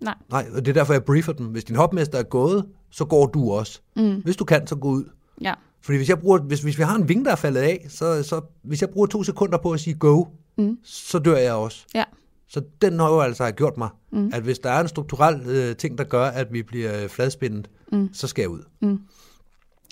[0.00, 0.14] Nej.
[0.30, 1.46] Nej, og det er derfor, jeg briefer dem.
[1.46, 3.80] Hvis din hopmester er gået, så går du også.
[3.96, 4.14] Mm.
[4.24, 5.04] Hvis du kan, så gå ud
[5.40, 5.54] Ja.
[5.84, 8.22] Fordi hvis, jeg bruger, hvis, hvis vi har en vinge, der er faldet af, så,
[8.22, 10.24] så hvis jeg bruger to sekunder på at sige go,
[10.56, 10.78] Mm.
[10.82, 11.86] så dør jeg også.
[11.94, 12.04] Ja.
[12.48, 14.30] Så den har jo altså have gjort mig, mm.
[14.32, 17.70] at hvis der er en strukturel øh, ting, der gør, at vi bliver øh, fladspændet,
[17.92, 18.08] mm.
[18.12, 18.62] så skal jeg ud.
[18.82, 18.98] Mm.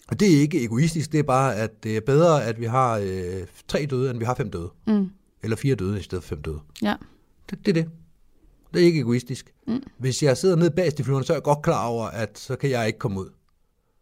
[0.08, 2.98] Og det er ikke egoistisk, det er bare, at det er bedre, at vi har
[2.98, 4.70] øh, tre døde, end vi har fem døde.
[4.86, 5.10] Mm.
[5.42, 6.60] Eller fire døde i stedet for fem døde.
[6.82, 6.94] Ja.
[7.50, 7.90] Det, det er det.
[8.74, 9.54] Det er ikke egoistisk.
[9.66, 9.82] Mm.
[9.98, 12.56] Hvis jeg sidder nede bagst i flyveren, så er jeg godt klar over, at så
[12.56, 13.28] kan jeg ikke komme ud.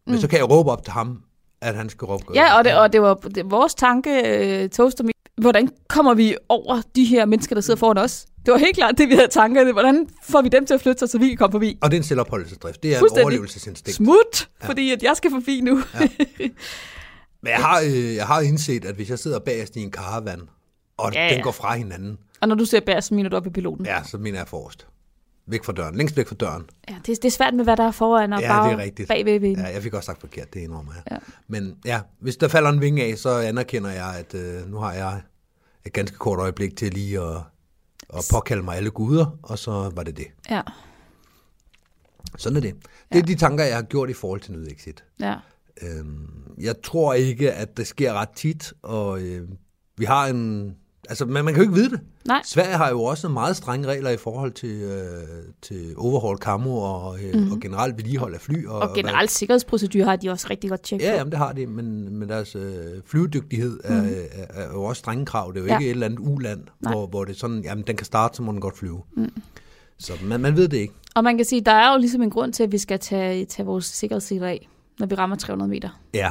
[0.06, 0.20] Men mm.
[0.20, 1.22] så kan jeg råbe op til ham,
[1.62, 2.24] at han skal råbe.
[2.34, 4.10] Ja, og det, og det var det, vores tanke,
[4.62, 5.04] øh, Toaster,
[5.40, 8.26] hvordan kommer vi over de her mennesker, der sidder foran os?
[8.46, 9.72] Det var helt klart det, vi havde tankerne.
[9.72, 11.78] Hvordan får vi dem til at flytte sig, så vi kan komme forbi?
[11.82, 12.82] Og det er en selvopholdelsesdrift.
[12.82, 13.96] Det er en overlevelsesinstinkt.
[13.96, 14.68] Smut, ja.
[14.68, 15.82] fordi at jeg skal forbi nu.
[16.00, 16.08] Ja.
[17.42, 20.40] Men jeg har, øh, jeg har indset, at hvis jeg sidder bagerst i en caravan,
[20.96, 23.36] og Ja, ja, den går fra hinanden, og når du ser bær, så mener du
[23.36, 23.86] op i piloten.
[23.86, 24.86] ja, så mener jeg forrest.
[25.46, 25.94] Væk fra døren.
[25.96, 26.70] Længst væk fra døren.
[26.88, 28.78] Ja, det, det er svært med, hvad der er foran og Ja, bare det er
[28.82, 29.08] rigtigt.
[29.08, 31.02] bagved ved Ja, jeg fik også sagt forkert, det indrømmer jeg.
[31.10, 31.16] Ja.
[31.48, 34.92] Men ja, hvis der falder en vinge af, så anerkender jeg, at øh, nu har
[34.92, 35.20] jeg
[35.86, 37.36] et ganske kort øjeblik til lige at,
[38.14, 40.26] at påkalde mig alle guder, og så var det det.
[40.50, 40.62] Ja,
[42.38, 42.74] Sådan er det.
[43.12, 45.04] Det er de tanker, jeg har gjort i forhold til nødexit.
[45.20, 45.34] ja.
[45.82, 49.48] Øhm, jeg tror ikke, at det sker ret tit, og øh,
[49.96, 50.76] vi har en...
[51.08, 52.00] Altså, man, man kan jo ikke vide det.
[52.26, 52.40] Nej.
[52.44, 55.02] Sverige har jo også meget strenge regler i forhold til, øh,
[55.62, 57.52] til overhaul camo og, øh, mm-hmm.
[57.52, 58.66] og generelt vedligehold af fly.
[58.66, 61.66] Og, Og generelt sikkerhedsprocedur har de også rigtig godt tjekket Ja, jamen, det har de,
[61.66, 64.08] men, men deres øh, flyvedygtighed er, mm.
[64.32, 65.52] er, er jo også strenge krav.
[65.52, 65.78] Det er jo Ja.
[65.78, 66.92] ikke et eller andet uland, Nej.
[66.92, 69.02] hvor, hvor det er sådan, jamen den kan starte, så må den godt flyve.
[69.16, 69.32] Mm.
[69.98, 70.94] Så man, man ved det ikke.
[71.14, 73.44] Og man kan sige, der er jo ligesom en grund til, at vi skal tage,
[73.44, 76.00] tage vores sikkerhedsseler af, når vi rammer 300 meter.
[76.14, 76.30] Ja,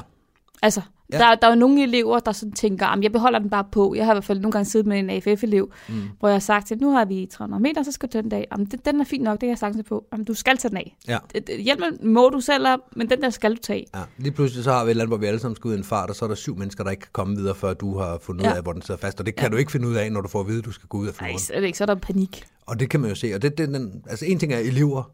[0.62, 0.82] Altså,
[1.13, 1.17] Ja.
[1.17, 3.95] der, der er jo nogle elever, der sådan tænker, at jeg beholder den bare på.
[3.95, 5.95] Jeg har i hvert fald nogle gange siddet med en AFF-elev, mm.
[6.19, 8.48] hvor jeg har sagt til nu har vi 300 meter, så skal du den af.
[8.52, 10.06] Jamen, den er fint nok, det kan jeg sagtens på.
[10.12, 10.95] Jamen, du skal tage den af.
[11.08, 11.17] ja.
[11.60, 13.86] Hjelmen må du selv op, men den der skal du tage.
[13.95, 15.74] Ja, lige pludselig så har vi et eller andet, hvor vi alle sammen skal ud
[15.74, 17.74] i en fart, og så er der syv mennesker, der ikke kan komme videre, før
[17.74, 18.52] du har fundet ja.
[18.52, 19.19] ud af, hvor den sidder fast.
[19.19, 19.50] Og det kan ja.
[19.50, 21.08] du ikke finde ud af, når du får at vide, at du skal gå ud
[21.08, 21.39] af Nej, flyveren.
[21.39, 22.45] så er det ikke, så er der panik.
[22.65, 23.36] Og det kan man jo se.
[23.36, 25.12] Og det, det, den, altså en ting er elever.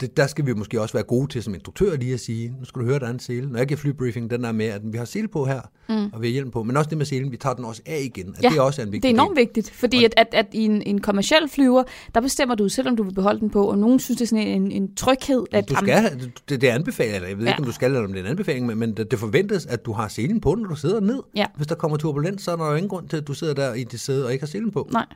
[0.00, 2.64] Det, der skal vi måske også være gode til som instruktør lige at sige, nu
[2.64, 3.50] skal du høre, der er en sele.
[3.50, 5.94] Når jeg giver flybriefing, den er med, at vi har sele på her, mm.
[6.12, 6.62] og vi har hjelm på.
[6.62, 8.34] Men også det med selen, vi tager den også af igen.
[8.38, 9.46] At Ja, det også er en vigtig Det er enormt del.
[9.46, 11.82] vigtigt, fordi at, at, at i en, en kommersiel flyver,
[12.14, 14.28] der bestemmer du selv, om du vil beholde den på, og nogen synes, det er
[14.28, 15.44] sådan en, en tryghed.
[15.52, 17.50] At, Du skal, det, det er anbefalet, eller jeg ved ja.
[17.50, 19.66] Ikke, om du skal, eller om det er en anbefaling, men, men det, det forventes,
[19.66, 21.20] at du har selen på, når du sidder ned.
[21.36, 21.46] Ja.
[21.56, 23.74] Hvis der kommer turbulens, så er der jo ingen grund til, at du sidder der
[23.74, 24.88] i dit sæde og ikke har selen på.
[24.92, 25.06] Nej,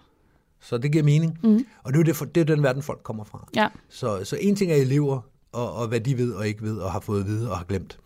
[0.60, 1.38] Så det giver mening.
[1.42, 1.64] Mm.
[1.82, 3.48] Og det er, jo det, for- det er den verden, folk kommer fra.
[3.56, 3.68] ja.
[3.88, 5.20] Så, så en ting er elever,
[5.52, 7.64] og, og hvad de ved og ikke ved, og har fået at vide og har
[7.64, 7.98] glemt.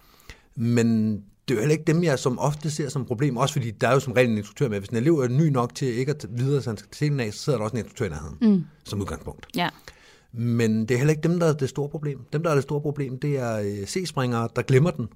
[0.56, 1.12] Men
[1.48, 3.88] det er jo heller ikke dem, jeg som ofte ser som problem, også fordi der
[3.88, 4.78] er jo som regel en instruktør med.
[4.78, 7.58] Hvis en elev er ny nok til ikke at videre, skal til af, så sidder
[7.58, 8.64] der også en instruktør i nærheden, mm.
[8.84, 9.46] som udgangspunkt.
[9.56, 9.68] ja.
[10.34, 12.18] Men det er heller ikke dem, der er det store problem.
[12.32, 15.08] Dem, der er det store problem, det er øh, C-springere, der glemmer den.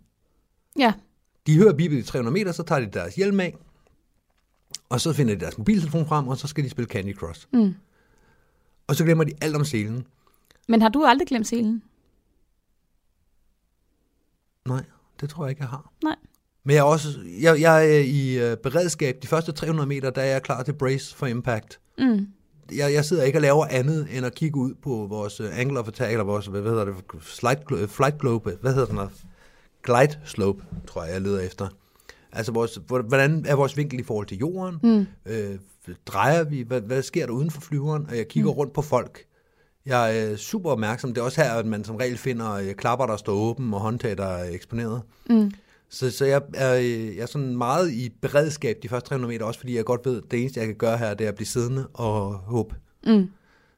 [0.78, 0.92] Ja,
[1.46, 3.56] De hører bibet i 300 meter, så tager de deres hjelm af,
[4.88, 7.46] og så finder de deres mobiltelefon frem, og så skal de spille Candy Crush.
[7.52, 7.74] Mm.
[8.86, 10.06] Og så glemmer de alt om selen.
[10.68, 11.82] men har du aldrig glemt selen?
[14.68, 14.84] Nej,
[15.20, 15.92] det tror jeg ikke, jeg har.
[16.04, 16.16] Nej.
[16.64, 17.08] Men jeg er også
[17.40, 20.72] jeg, jeg er i øh, beredskab de første 300 meter, der er jeg klar til
[20.72, 21.80] brace for impact.
[21.98, 22.28] Mm.
[22.76, 25.78] Jeg, jeg sidder ikke og laver andet end at kigge ud på vores uh, angle
[25.80, 29.10] of attack, eller vores, hvad hedder det, slide, flight globe, hvad hedder noget?
[29.82, 31.68] Glide slope, tror jeg, jeg leder efter.
[32.36, 34.78] Altså, vores, hvordan er vores vinkel i forhold til jorden?
[34.82, 35.06] Mm.
[35.32, 35.58] Øh,
[36.06, 36.62] drejer vi?
[36.62, 38.06] Hvad, hvad sker der uden for flyveren?
[38.10, 38.58] Og jeg kigger mm.
[38.58, 39.24] rundt på folk.
[39.86, 41.14] Jeg er super opmærksom.
[41.14, 43.80] Det er også her, at man som regel finder øh, klapper, der står åben, og
[43.80, 45.02] håndtag, der er eksponeret.
[45.30, 45.50] Mm.
[45.90, 49.44] Så, så jeg, er, øh, jeg er sådan meget i beredskab de første 300 meter,
[49.44, 51.34] også fordi jeg godt ved, at det eneste, jeg kan gøre her, det er at
[51.34, 52.74] blive siddende og håbe.
[53.06, 53.30] Mm.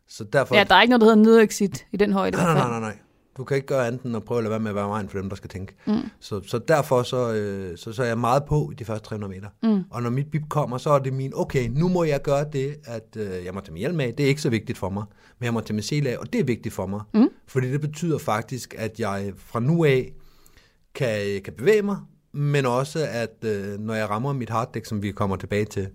[0.09, 0.55] Så derfor...
[0.55, 2.37] Ja, der er ikke noget, der hedder nødexit i den højde.
[2.37, 2.99] nej, nej, nej, nej.
[3.39, 5.09] Du kan ikke gøre andet end at prøve at lade være med at være vejen
[5.09, 5.75] for dem, der skal tænke.
[5.87, 6.01] Mm.
[6.21, 9.33] Så, så derfor så, øh, så, så er jeg meget på i de første 300
[9.33, 9.49] meter.
[9.63, 9.85] Mm.
[9.91, 12.77] Og når mit bip kommer, så er det min, okay, nu må jeg gøre det,
[12.85, 14.15] at øh, jeg må tage min hjelm af.
[14.15, 15.05] Det er ikke så vigtigt for mig.
[15.39, 17.01] Men jeg må tage min sel af, og det er vigtigt for mig.
[17.15, 17.29] Mm.
[17.47, 20.13] Fordi det betyder faktisk, at jeg fra nu af
[20.95, 21.97] kan, kan bevæge mig,
[22.33, 25.89] men også at øh, når jeg rammer mit harddæk, som vi kommer tilbage til,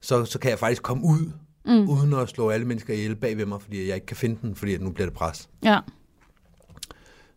[0.00, 1.32] så, så kan jeg faktisk komme ud,
[1.66, 1.88] mm.
[1.88, 4.54] uden at slå alle mennesker ihjel bag ved mig, fordi jeg ikke kan finde den,
[4.54, 5.48] fordi nu bliver det pres.
[5.64, 5.78] Ja.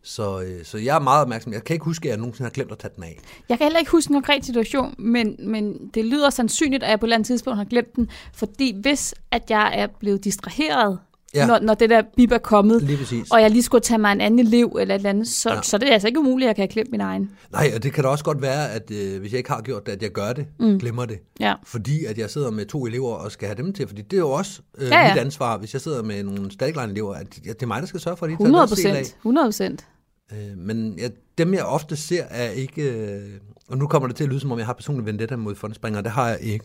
[0.02, 1.52] Så, øh, så jeg er meget opmærksom.
[1.52, 3.18] Jeg kan ikke huske, at jeg nogensinde har glemt at tage den af.
[3.48, 7.00] Jeg kan heller ikke huske en konkret situation, men, men det lyder sandsynligt, at jeg
[7.00, 10.98] på et eller andet tidspunkt har glemt den, fordi hvis at jeg er blevet distraheret,
[11.34, 11.46] Ja.
[11.46, 13.30] når, når det der bip er kommet, Lige præcis.
[13.30, 15.62] og jeg lige skulle tage mig en anden elev eller et eller andet, så, Ja.
[15.62, 17.30] så det er altså ikke umuligt, at jeg kan glemt min egen.
[17.52, 19.86] Nej, og det kan da også godt være, at øh, hvis jeg ikke har gjort
[19.86, 20.78] det, at jeg gør det, mm.
[20.78, 21.18] glemmer det.
[21.40, 21.54] Ja.
[21.64, 24.20] Fordi at jeg sidder med to elever og skal have dem til, fordi det er
[24.20, 27.26] jo også øh, ja, Ja, mit ansvar, hvis jeg sidder med nogle stadigline elever, at
[27.44, 28.92] det er mig, der skal sørge for, at de tager 100 deres del af.
[28.94, 29.16] procent.
[29.16, 29.86] 100 procent.
[30.32, 31.08] Øh, men ja,
[31.38, 32.82] dem, jeg ofte ser, er ikke...
[32.82, 33.20] Øh,
[33.68, 36.02] og nu kommer det til at lyde, som om jeg har personlig vendetta mod fondspringere.
[36.02, 36.64] Det har jeg ikke.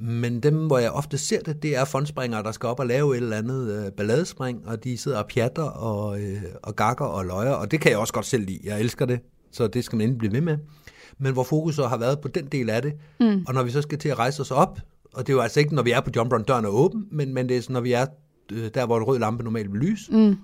[0.00, 3.16] Men dem, hvor jeg ofte ser det, det er fondspringere, der skal op og lave
[3.16, 7.24] et eller andet øh, balladespring, og de sidder og pjatter og, øh, og gakker og
[7.24, 8.58] løjer, og det kan jeg også godt selv lide.
[8.64, 9.20] Jeg elsker det,
[9.52, 10.58] så det skal man endelig blive ved med.
[11.18, 13.44] Men hvor fokus så har været på den del af det, mm.
[13.48, 14.78] og når vi så skal til at rejse os op,
[15.14, 17.06] og det er jo altså ikke, når vi er på jump run, døren er åben,
[17.10, 18.06] men, men det er sådan, når vi er
[18.52, 20.36] øh, der, hvor en rød lampe normalt vil lys, mm.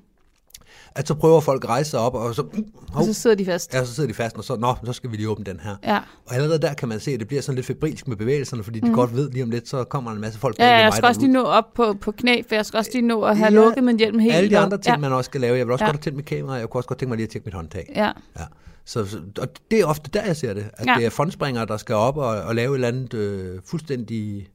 [0.97, 3.45] At så prøver folk at rejse sig op, og så, uh, Og så sidder de
[3.45, 3.75] fast.
[3.75, 5.77] Ja, så sidder de fast, og så, nå, så skal vi lige åbne den her.
[5.85, 5.99] Ja.
[6.27, 8.81] Og allerede der kan man se, at det bliver sådan lidt febrilsk med bevægelserne, fordi
[8.81, 10.63] de godt ved lige om lidt, så kommer der en masse folk Mm.
[10.65, 12.91] Ja, ved jeg skal også lige nå op på, på knæ, for jeg skal også
[12.95, 14.35] lige nå at have Ja, lukket min hjelm helt.
[14.35, 15.01] Alle de andre ting, ja.
[15.01, 15.57] man også skal lave.
[15.59, 15.89] Jeg vil også Ja.
[15.89, 17.55] godt have tændt mit kamera, jeg kunne også godt tænke mig lige at tjekke mit
[17.55, 17.93] håndtag.
[17.97, 18.13] Ja.
[18.39, 18.45] Ja.
[18.85, 20.67] Så, og det er ofte der, jeg ser det.
[20.73, 20.95] At Ja.
[20.99, 24.49] det er fondspringere, der skal op og, og lave et eller andet øh, fuldstændig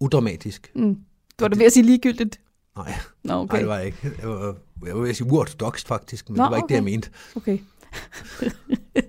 [0.00, 0.70] udramatisk.
[0.74, 0.94] Mm.
[1.38, 2.40] Du var da ved at sige ligegyldigt.
[2.76, 2.94] Nej,
[3.24, 3.52] Nå, okay.
[3.52, 3.98] Nej, det var jeg ikke.
[4.20, 4.54] Jeg var,
[4.86, 6.90] jeg ved at sige uorthodox faktisk, men Nå, det var ikke det, jeg okay.
[6.90, 7.10] mente.
[7.36, 7.58] Okay.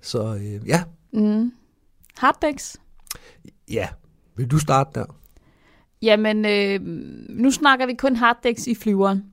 [0.00, 0.82] Så øh, ja,
[1.12, 1.52] Mm.
[2.18, 2.76] Harddecks?
[3.70, 3.88] ja.
[4.36, 5.04] Vil du starte der?
[6.02, 6.80] Jamen, øh,
[7.30, 9.24] nu snakker vi kun harddecks i flyveren.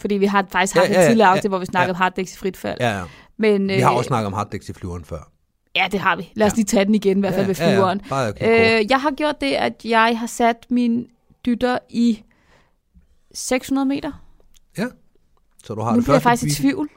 [0.00, 1.66] Fordi vi har faktisk haft Ja, ja, ja, et ja, tidligere ja, afsnit, hvor vi
[1.66, 1.92] snakkede ja.
[1.92, 2.76] om harddecks i frit fald.
[2.80, 3.04] Ja, ja.
[3.36, 5.30] Men, Vi har også snakket om harddecks i flyveren før.
[5.76, 6.32] Ja, det har vi.
[6.34, 6.56] Lad os Ja.
[6.56, 8.00] lige tage den igen, i hvert fald ved ja, ja, flyveren.
[8.04, 8.08] ja.
[8.08, 11.06] Bare okay, Øh, jeg har gjort det, at jeg har sat min
[11.46, 12.22] dytter i
[13.34, 14.12] 600 meter.
[14.78, 14.86] Ja.
[15.64, 16.88] Så du har Nu det bliver jeg faktisk i tvivl,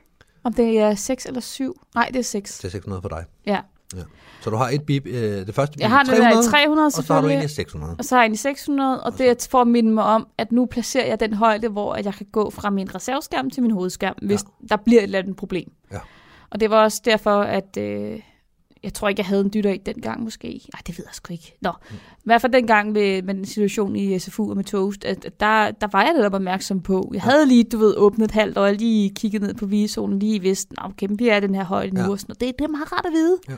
[0.44, 1.82] om det er 6 eller 7.
[1.96, 2.60] Nej, det er 6.
[2.60, 3.26] til 600 for dig.
[3.46, 3.60] Ja.
[3.96, 4.02] Ja.
[4.42, 6.50] Så du har et bip, øh, det første bip Jeg har i den der i
[6.50, 7.96] 300 og så har du en i 600.
[8.00, 10.28] Og så har jeg en i 600, og det er for at minde mig om,
[10.38, 13.64] at nu placerer jeg den højde, hvor at jeg kan gå fra min reserveskærm til
[13.64, 15.72] min hovedskærm, hvis der bliver et eller andet problem.
[15.92, 16.00] Ja.
[16.50, 18.20] Og det var også derfor, at øh,
[18.86, 20.48] jeg tror ikke, jeg havde en dytter i dengang måske.
[20.48, 21.58] Nej, det ved jeg sgu ikke.
[21.62, 21.96] Nå, Mm.
[21.96, 25.40] i hvert fald dengang med, med den situation i SFU og med Toast, at at
[25.40, 27.12] der, der var jeg netop opmærksom på.
[27.14, 30.40] Jeg havde lige, du ved, åbnet et halvt øje, lige kigget ned på visonen, lige
[30.42, 32.10] vidst, nå, okay, vi er den her højde nu, Ja.
[32.10, 33.38] og sådan, og det, det er meget rart at vide.
[33.50, 33.54] Ja.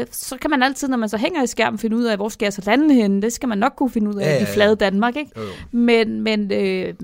[0.00, 2.28] Øh, så kan man altid, når man så hænger i skærmen, finde ud af, hvor
[2.28, 3.22] skal jeg så lande henne.
[3.22, 5.30] Det skal man nok kunne finde ud af Ja, ja, ja, i flade Danmark, ikke?
[5.36, 5.48] Jo, jo.
[5.70, 6.94] Men, men, øh,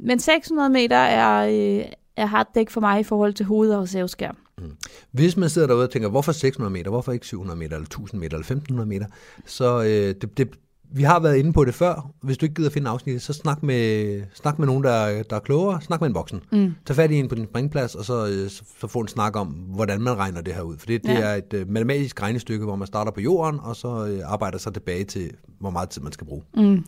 [0.00, 1.46] men 600 meter er,
[1.78, 1.84] øh,
[2.16, 4.36] er harddæk for mig i forhold til hoved- og reserveskærm.
[5.10, 8.20] Hvis man sidder derude og tænker, hvorfor 600 meter, hvorfor ikke 700 meter, eller 1000
[8.20, 9.06] meter, eller 1500 meter,
[9.46, 9.88] så øh,
[10.20, 10.48] det, det,
[10.92, 12.10] vi har været inde på det før.
[12.22, 15.36] Hvis du ikke gider finde afsnittet, så snak med, snak med nogen, der, er- der
[15.36, 15.80] er klogere.
[15.82, 16.40] Snak med en voksen.
[16.52, 16.74] Mm.
[16.86, 19.36] Tag fat i en på din springplads, og så, øh, så, så få en snak
[19.36, 20.76] om, hvordan man regner det her ud.
[20.78, 21.20] For det, det Ja.
[21.20, 24.72] er et øh, matematisk regnestykke, hvor man starter på jorden, og så øh, arbejder sig
[24.74, 26.42] tilbage til, hvor meget tid man skal bruge.
[26.56, 26.84] Mm.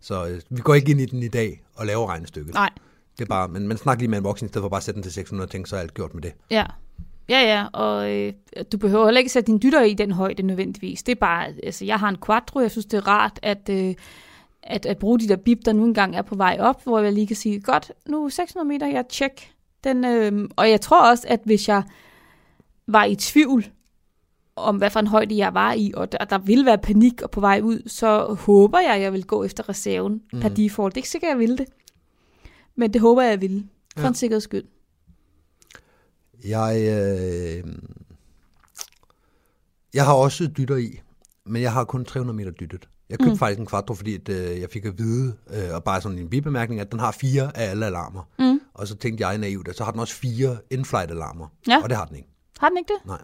[0.00, 2.54] Så øh, vi går ikke ind i den i dag og laver regnestykket.
[2.54, 2.70] Nej,
[3.18, 4.84] Det er bare, men man snakker lige med en voksen, i stedet for bare at
[4.84, 6.32] sætte den til 600 og tænke, så er alt gjort med det.
[6.50, 6.64] ja.
[7.28, 8.32] Ja, ja, og øh,
[8.72, 11.02] du behøver heller ikke sætte din dytter i den højde nødvendigvis.
[11.02, 13.94] Det er bare, altså jeg har en quattro, jeg synes det er rart at, øh,
[14.62, 17.12] at, at bruge de der bip, der nu engang er på vej op, hvor jeg
[17.12, 19.52] lige kan sige, godt, nu er 600 meter, jeg tjek.
[19.84, 21.82] Den, øh, og jeg tror også, at hvis jeg
[22.86, 23.66] var i tvivl
[24.56, 27.30] om, hvad for en højde jeg var i, og der, der ville være panik og
[27.30, 30.40] på vej ud, så håber jeg, at jeg vil gå efter reserven mm.
[30.40, 30.94] per default.
[30.94, 31.66] Det er ikke sikkert, jeg vil det.
[32.76, 33.66] Men det håber jeg, jeg ville.
[33.96, 34.08] For Ja.
[34.08, 34.64] en sikkerheds skyld.
[36.44, 37.72] Jeg, øh,
[39.94, 41.00] jeg har også dytter i,
[41.46, 42.88] men jeg har kun 300 meter dyttet.
[43.10, 43.38] Jeg købte mm.
[43.38, 46.30] faktisk en Quattro, fordi at, øh, jeg fik at vide, øh, og bare sådan en
[46.30, 48.22] bibemærkning, at den har fire af alle alarmer.
[48.38, 48.60] Mm.
[48.74, 51.46] Og så tænkte jeg naivt, at så har den også fire in-flight alarmer.
[51.68, 51.82] Ja.
[51.82, 52.28] Og det har den ikke.
[52.58, 53.06] Har den ikke det?
[53.06, 53.20] Nej.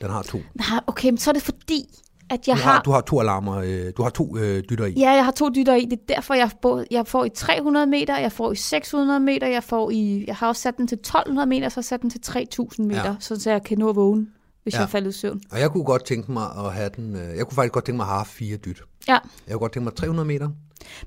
[0.00, 0.38] Den har to.
[0.54, 1.98] Nej, okay, men så er det fordi,
[2.30, 2.72] at jeg Du har...
[2.72, 4.92] har, du har to alarmer, øh, du har to øh, dytter i.
[4.96, 5.84] Ja, jeg har to dytter i.
[5.84, 9.46] Det er derfor, jeg, både, jeg får i 300 meter, jeg får i 600 meter,
[9.46, 10.24] jeg får i...
[10.26, 13.04] Jeg har også sat den til 1200 meter, så har sat den til 3000 meter,
[13.04, 13.14] Ja.
[13.20, 14.26] så jeg kan nå at vågne,
[14.62, 14.80] hvis Ja.
[14.80, 15.40] jeg falder i søvn.
[15.50, 17.96] Og jeg kunne godt tænke mig at have den, øh, jeg kunne faktisk godt tænke
[17.96, 18.82] mig at have fire dyt.
[19.08, 19.12] Ja.
[19.46, 20.48] Jeg kunne godt tænke mig 300 meter,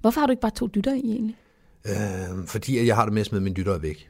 [0.01, 1.35] Hvorfor har du ikke bare to dytter i egentlig?
[1.85, 4.09] øh, fordi jeg har det med at smide mine dytter væk.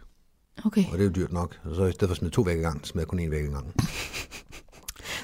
[0.66, 0.84] Okay.
[0.86, 1.60] Og det er jo dyrt nok.
[1.76, 3.43] Så i stedet for at smide to væk i gangen, smider jeg kun en væk
[3.43, 3.47] i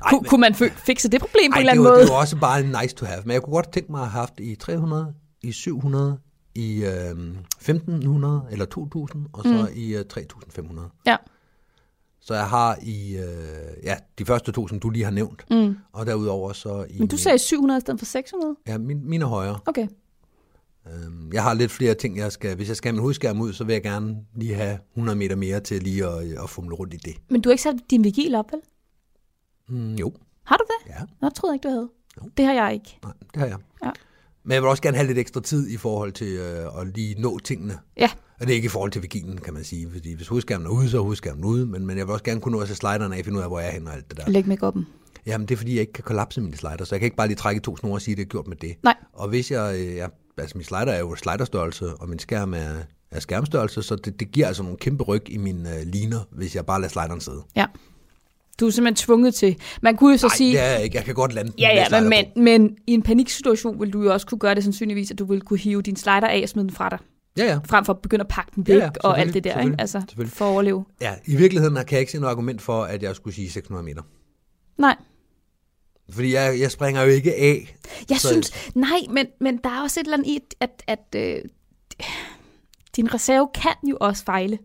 [0.10, 0.24] gangen.
[0.24, 2.00] Ku, kunne man fikse det problem på Ej, en eller anden måde?
[2.02, 3.22] det var også bare nice to have.
[3.26, 6.18] Men jeg kunne godt tænke mig at have haft i 300, i 700,
[6.56, 9.80] i øh, 1500 eller 2000, og så mm.
[9.82, 10.90] i øh, 3500.
[11.08, 11.16] Ja.
[12.22, 13.24] Så jeg har i, øh,
[13.84, 15.46] ja, de første to, som du lige har nævnt.
[15.52, 15.76] Mm.
[15.94, 17.00] Og derudover så i...
[17.00, 18.56] Men du sagde 700 i stedet for 600?
[18.68, 19.60] Ja, min, mine er højere.
[19.66, 19.88] Okay.
[20.88, 22.56] Øhm, Jeg har lidt flere ting, jeg skal...
[22.56, 25.36] Hvis jeg skal have min hovedskærm ud, så vil jeg gerne lige have 100 meter
[25.36, 27.16] mere til lige at, at fumle rundt i det.
[27.30, 28.60] Men du har ikke sat din vigil op, vel?
[29.70, 30.14] Mm, jo,
[30.44, 30.90] Har du det?
[30.90, 31.00] ja.
[31.22, 31.90] Nå, jeg troede ikke, du havde.
[32.24, 32.30] Jo.
[32.38, 33.00] Det har jeg ikke.
[33.04, 33.58] Nej, det har jeg.
[33.86, 33.92] Ja.
[34.44, 37.22] Men jeg vil også gerne have lidt ekstra tid i forhold til øh, at lige
[37.22, 37.78] nå tingene.
[37.98, 38.10] Ja.
[38.40, 39.92] Og det er ikke i forhold til vigilen, kan man sige.
[39.92, 41.66] Fordi hvis hovedskærmen er ude, så er hovedskærmen ude.
[41.66, 43.50] Men, men jeg vil også gerne kunne nå at se sliderne af, finde ud af,
[43.50, 44.30] hvor jeg er henne og alt det der.
[44.30, 44.84] Læg make up'en.
[45.26, 47.28] Jamen, det er fordi, jeg ikke kan kollapse mine slider, så jeg kan ikke bare
[47.28, 48.76] lige trække to snore og sige, at det er gjort med det.
[48.84, 48.96] Nej.
[49.14, 52.70] Og hvis jeg, øh, jeg altså min slider er jo sliderstørrelse, og min skærm er
[53.12, 56.56] af skærmstørrelse, så det, det giver altså nogle kæmpe ryg i mine øh, liner, hvis
[56.56, 57.42] jeg bare lader slideren sidde.
[57.56, 57.66] Ja.
[58.60, 59.56] Du er simpelthen tvunget til.
[59.82, 60.58] Man kunne jo så Nej, sige...
[60.58, 60.98] er jeg ikke.
[60.98, 64.04] Jeg kan godt lande den Ja, ja, men, men, men i en paniksituation vil du
[64.04, 66.50] jo også kunne gøre det sandsynligvis, at du vil kunne hive din slider af og
[66.50, 67.00] smide den fra dig,
[67.38, 67.60] Ja, ja.
[67.66, 69.76] frem for at begynde at pakke den Ja, væk ja, og alt det der, ikke?
[69.80, 70.86] Altså, for at overleve.
[71.02, 71.14] ja.
[71.26, 74.02] I virkeligheden kan jeg ikke se noget argument for, at jeg skulle sige 600 meter.
[74.78, 74.96] Nej,
[76.10, 77.78] Fordi jeg, jeg springer jo ikke af.
[78.10, 78.52] jeg Så- synes...
[78.76, 81.42] Nej, men, men der er også et eller andet i, at, at øh,
[82.96, 84.58] din reserve kan jo også fejle.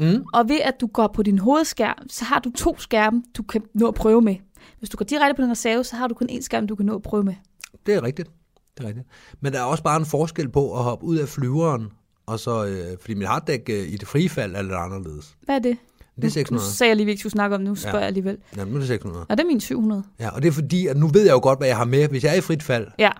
[0.00, 0.24] Mm.
[0.34, 3.62] Og ved at du går på din hovedskærm, så har du to skærme, du kan
[3.74, 4.36] nå at prøve med.
[4.78, 6.86] Hvis du går direkte på din reserve, så har du kun én skærm, du kan
[6.86, 7.34] nå at prøve med.
[7.86, 8.30] Det er rigtigt.
[8.78, 9.06] Det er rigtigt.
[9.40, 11.86] Men der er også bare en forskel på at hoppe ud af flyveren,
[12.26, 15.36] og så, øh, fordi mit harddæk øh, i det frie fald er lidt anderledes.
[15.44, 15.76] Hvad er det?
[16.16, 16.66] Det er Nu 600.
[16.66, 18.00] sagde jeg lige, vi ikke skulle snakke om, nu spørger Ja.
[18.00, 18.38] jeg alligevel.
[18.56, 19.26] Ja, nu er det 600.
[19.28, 20.02] Og det er min 700.
[20.20, 22.08] Ja, og det er fordi, at nu ved jeg jo godt, hvad jeg har med,
[22.08, 22.86] hvis jeg er i frit fald.
[22.98, 23.10] Ja,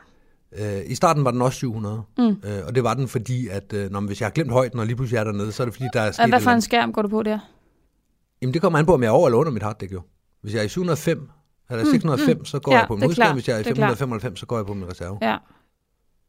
[0.58, 2.24] Øh, I starten var den også 700, Mm.
[2.24, 4.86] øh, og det var den fordi, at øh, når, hvis jeg har glemt højden, og
[4.86, 6.92] lige pludselig er dernede, så er det fordi, der er sket hvad for en skærm
[6.92, 7.38] går du på der?
[8.42, 10.00] Jamen det kommer an på, om jeg er over eller under mit harddæk jo.
[10.42, 11.28] Hvis jeg er i 705,
[11.70, 13.34] eller 605, så går Mm, Ja, jeg på min hovedskærm.
[13.34, 13.88] Hvis jeg er i Det er klart.
[13.98, 15.18] 595, så går jeg på min reserve.
[15.22, 15.36] Ja.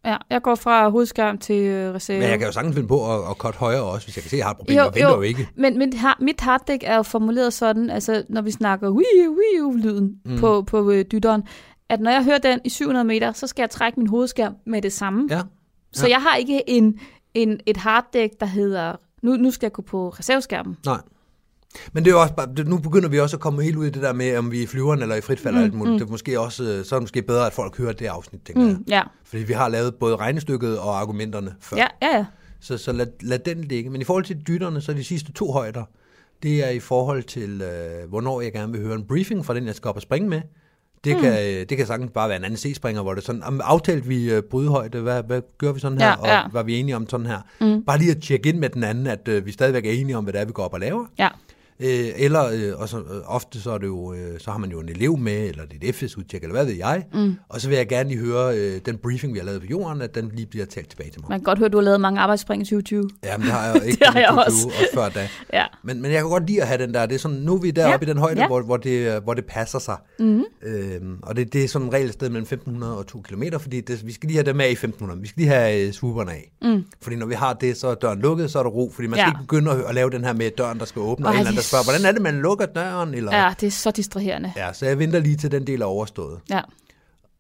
[0.06, 2.20] Ja, jeg går fra hovedskærm til øh, reserve.
[2.20, 4.30] Men jeg kan jo sagtens finde på at, at cut højere også, hvis jeg kan
[4.30, 4.78] se, at jeg har et problem.
[4.78, 5.16] Jo, Jeg venter jo.
[5.16, 5.50] jo ikke.
[5.56, 10.16] Men mit, mit harddæk er jo formuleret sådan, altså når vi snakker wii wii lyden
[10.26, 10.32] mm.
[10.32, 10.40] Mm.
[10.40, 11.44] på, på øh, dytteren,
[11.90, 14.82] at når jeg hører den i 700 meter, så skal jeg trække min hovedskærm med
[14.82, 15.28] det samme.
[15.30, 15.42] Ja.
[15.92, 16.14] Så ja.
[16.14, 17.00] jeg har ikke en,
[17.34, 20.78] en, et harddæk, der hedder, nu, nu skal jeg gå på reserveskærmen.
[20.86, 21.02] Nej.
[21.94, 23.90] Men det er jo også bare, nu begynder vi også at komme helt ud i
[23.90, 26.00] det der med, om vi er i flyveren eller i frit fald og alt muligt.
[26.00, 28.42] Det er måske også, øh, så er det måske bedre, at folk hører det afsnit,
[28.42, 28.74] tænker jeg.
[28.74, 29.02] Mm, ja.
[29.24, 31.78] Fordi vi har lavet både regnestykket og argumenterne før.
[31.78, 32.26] ja, ja, ja.
[32.62, 33.90] Så, så lad, lad den ligge.
[33.90, 35.84] Men i forhold til dytterne, så de sidste to højder,
[36.44, 39.66] det er i forhold til, øh, hvornår jeg gerne vil høre en briefing fra den,
[39.66, 40.42] jeg skal op og springe med.
[41.04, 41.22] Det, mm.
[41.22, 43.62] kan, øh, det kan sagtens bare være en anden C-springer, hvor det er sådan, om,
[43.64, 46.42] aftalte vi øh, brydehøjde, hvad, hvad gør vi sådan her, Ja, og ja.
[46.52, 47.40] var vi enige om sådan her.
[47.62, 47.84] Mm.
[47.84, 50.24] Bare lige at tjekke ind med den anden, at øh, vi stadigvæk er enige om,
[50.24, 51.06] hvad det er, vi går op og laver.
[51.20, 51.28] ja.
[51.82, 54.72] Øh, eller, øh, og så, øh, ofte så, er det jo, øh, så har man
[54.72, 57.04] jo en elev med, eller et FS-udtjek, eller hvad ved jeg.
[57.14, 57.36] Mm.
[57.50, 60.02] Og så vil jeg gerne lige høre øh, den briefing, vi har lavet på jorden,
[60.02, 61.30] at den lige bliver talt tilbage til mig.
[61.30, 63.10] Man kan godt høre, at du har lavet mange arbejdsspring i 2020.
[63.24, 64.00] Jamen, det har jeg jo ikke.
[64.00, 64.58] Det har jeg også.
[64.64, 65.30] 22 også før da.
[65.54, 65.66] Ja.
[65.84, 67.06] Men, men jeg kan godt lide at have den der.
[67.06, 68.42] Det er sådan, nu er vi deroppe Ja, i den højde, ja.
[68.42, 68.48] ja.
[68.48, 69.98] hvor, hvor, det, hvor det passer sig.
[70.20, 70.44] Mm.
[70.64, 73.82] Øhm, og det, det er som regel et sted mellem 1500 og 2 km, fordi
[73.82, 75.22] det, vi skal lige have dem af i 1500.
[75.22, 76.52] Vi skal lige have øh, swooperne af.
[76.62, 76.84] Mm.
[77.02, 78.92] Fordi når vi har det, så er døren lukket, så er der ro.
[78.96, 79.28] Fordi man skal Ja.
[79.30, 81.40] ikke begynde at, at lave den her med døren, der skal åbne, og Ej, en
[81.40, 83.14] eller anden, det er spørger, hvordan er det, man lukker døren?
[83.14, 84.54] Eller, Ja, det er så distraherende.
[84.56, 86.40] ja, så jeg venter lige til den del er overstået.
[86.50, 86.62] Ja,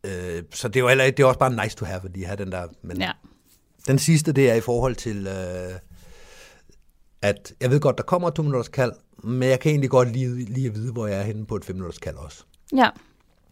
[0.05, 2.37] Øh, så det er jo heller, det er også bare nice to have, lige have
[2.37, 2.67] den der.
[2.81, 3.11] Men, ja.
[3.87, 5.73] Den sidste, det er i forhold til, øh,
[7.21, 8.91] at jeg ved godt, der kommer et to minutters kald,
[9.23, 11.65] men jeg kan egentlig godt lige, lige at vide, hvor jeg er henne på et
[11.65, 12.43] fem minutters kald også.
[12.75, 12.89] Ja,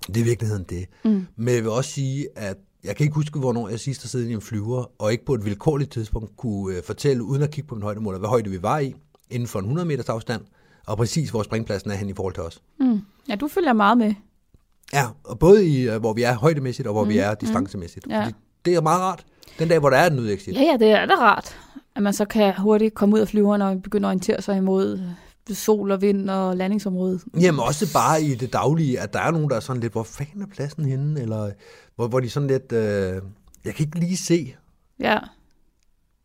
[0.08, 0.86] Det er i virkeligheden det.
[1.06, 1.28] Mm.
[1.36, 4.30] Men jeg vil også sige, at jeg kan ikke huske, hvornår jeg sidst har siddet
[4.30, 7.68] i en flyver, og ikke på et vilkårligt tidspunkt kunne øh, fortælle, uden at kigge
[7.68, 8.96] på min højdemåler, hvad højde vi var i,
[9.30, 10.42] inden for en 100 meters afstand,
[10.88, 12.62] og præcis hvor springpladsen er hen i forhold til os.
[13.30, 14.14] ja du følger meget med.
[14.94, 17.10] Ja, og både i, øh, hvor vi er højdemæssigt, og hvor mm.
[17.10, 18.08] vi er distancemæssigt.
[18.10, 18.22] Ja.
[18.22, 18.36] Fordi
[18.66, 19.26] det er meget rart.
[19.60, 20.56] Den dag, hvor der er et nødexit.
[20.56, 21.58] Ja, ja, det er da rart,
[21.96, 25.00] at man så kan hurtigt komme ud af flyveren og begynde at orientere sig imod
[25.50, 27.24] øh, sol og vind og landingsområdet.
[27.40, 30.04] Jamen også bare i det daglige, at der er nogen, der er sådan lidt, hvor
[30.04, 31.22] fanden er pladsen henne?
[31.22, 31.52] Eller
[31.96, 33.22] hvor, hvor de sådan lidt, øh,
[33.66, 34.56] jeg kan ikke lige se,
[35.00, 35.18] Ja,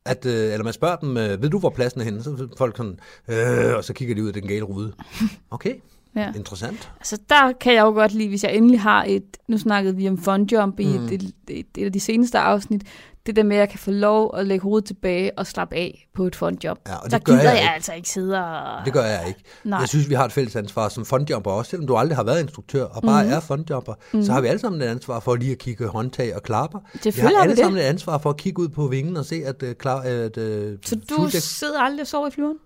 [0.04, 2.22] at, øh, eller man spørger dem, øh, ved du, hvor pladsen er henne?
[2.22, 2.98] Så er folk sådan,
[3.28, 4.92] øh, og så kigger de ud af den gale rude.
[5.50, 5.74] Okay,
[6.16, 6.32] ja.
[6.36, 6.90] interessant.
[7.00, 10.08] Altså der kan jeg jo godt lide, hvis jeg endelig har et, nu snakkede vi
[10.08, 11.00] om fun jump i Mm.
[11.02, 11.06] mm.
[11.06, 12.82] et, et, et af de seneste afsnit,
[13.26, 16.08] det der med, at jeg kan få lov at lægge hovedet tilbage og slappe af
[16.14, 16.80] på et jump.
[16.88, 18.84] Ja, og der det gør gider jeg jeg, altså ikke sidde og...
[18.84, 19.40] Det gør jeg ikke.
[19.64, 19.78] Nej.
[19.78, 21.70] Jeg synes, vi har et fælles ansvar som fundjumper også.
[21.70, 23.30] Selvom du aldrig har været instruktør og bare mm.
[23.30, 24.22] er fundjumper, mm.
[24.22, 26.78] så har vi alle sammen et ansvar for lige at kigge håndtag og klapper.
[26.92, 27.64] vi Selvfølgelig har alle vi det.
[27.64, 30.36] sammen et ansvar for at kigge ud på vingen og se, at, uh, klar, at
[30.36, 30.44] uh,
[30.84, 32.56] Så du sidder aldrig og sover i flyveren?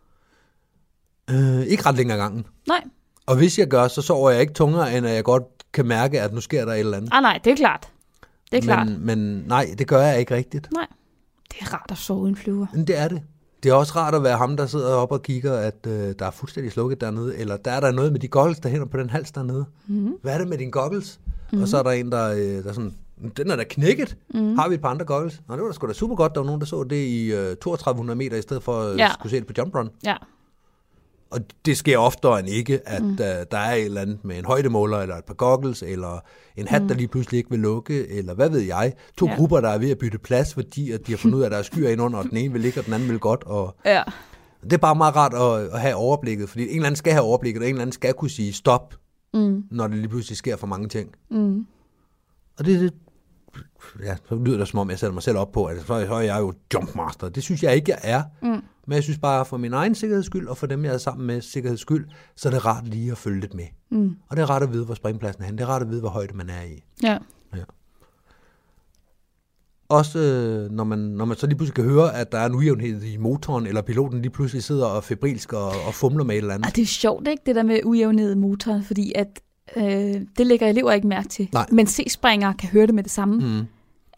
[1.30, 2.46] øh, ikke ret længere gangen.
[2.68, 2.80] Nej.
[3.26, 5.42] Og hvis jeg gør, så sover jeg ikke tungere, end at jeg godt
[5.72, 7.10] kan mærke, at nu sker der et eller andet.
[7.12, 7.88] Ah, nej, det er klart.
[8.52, 8.86] Det er klart.
[8.86, 10.72] men, men nej, det gør jeg ikke rigtigt.
[10.72, 10.86] Nej.
[11.52, 12.66] Det er rart at sove en flyver.
[12.74, 13.22] Men det er det.
[13.62, 16.26] Det er også rart at være ham, der sidder oppe og kigger, at øh, der
[16.26, 18.96] er fuldstændig slukket dernede, eller der er der noget med de goggles, der hænger på
[18.96, 19.64] den hals dernede.
[19.86, 20.14] Mm-hmm.
[20.22, 21.20] Hvad er det med dine goggles?
[21.26, 21.62] Mm-hmm.
[21.62, 22.94] Og så er der en, der, øh, der er sådan,
[23.36, 24.16] den er da knækket.
[24.34, 24.58] Mm-hmm.
[24.58, 25.40] Har vi et par andre goggles?
[25.48, 27.32] Nå, det var da sgu da super godt, der var nogen, der så det i
[27.32, 29.04] øh, 3200 meter, i stedet for at Ja.
[29.04, 29.12] ja.
[29.12, 29.90] skulle se det på jump run.
[30.04, 30.14] Ja.
[31.30, 33.10] Og det sker oftere end ikke, at mm.
[33.10, 36.20] uh, der er et eller andet med en højdemåler, eller et par goggles, eller
[36.56, 36.88] en hat, mm.
[36.88, 38.92] der lige pludselig ikke vil lukke, eller hvad ved jeg.
[39.18, 39.34] To Ja.
[39.36, 41.52] grupper, der er ved at bytte plads, fordi at de har fundet ud af, at
[41.52, 43.44] der er skyer ind under, og den ene vil ligge, og den anden vil godt.
[43.44, 44.02] Og Ja.
[44.64, 47.22] det er bare meget rart at, at have overblikket, fordi en eller anden skal have
[47.24, 48.94] overblikket, og en eller anden skal kunne sige stop,
[49.34, 49.62] Mm.
[49.70, 51.10] når det lige pludselig sker for mange ting.
[51.30, 51.66] Mm.
[52.58, 52.92] Og det, det
[54.04, 56.14] ja, så lyder det som om, jeg sætter mig selv op på, at så, så
[56.14, 57.28] er jeg jo jumpmaster.
[57.28, 58.22] Det synes jeg ikke, jeg er.
[58.42, 58.62] Mm.
[58.86, 61.26] Men jeg synes bare, for min egen sikkerheds skyld, og for dem, jeg er sammen
[61.26, 62.06] med sikkerheds skyld,
[62.36, 63.64] så er det rart lige at følge lidt med.
[63.90, 64.16] Mm.
[64.28, 65.50] Og det er rart at vide, hvor springpladsen er.
[65.50, 66.84] Det er rart at vide, hvor højde man er i.
[67.02, 67.18] Ja.
[67.56, 67.62] Ja.
[69.88, 72.54] Også øh, når, man, når man så lige pludselig kan høre, at der er en
[72.54, 76.38] ujævnhed i motoren, eller piloten lige pludselig sidder og febrilsk og, og fumler med et
[76.38, 76.66] eller andet.
[76.66, 79.40] Og det er sjovt, ikke, det der med ujævnhed i motoren, fordi at,
[79.76, 79.84] øh,
[80.38, 81.48] det lægger elever ikke mærke til.
[81.52, 81.66] Nej.
[81.72, 83.34] Men C-springere kan høre det med det samme.
[83.34, 83.66] Mm.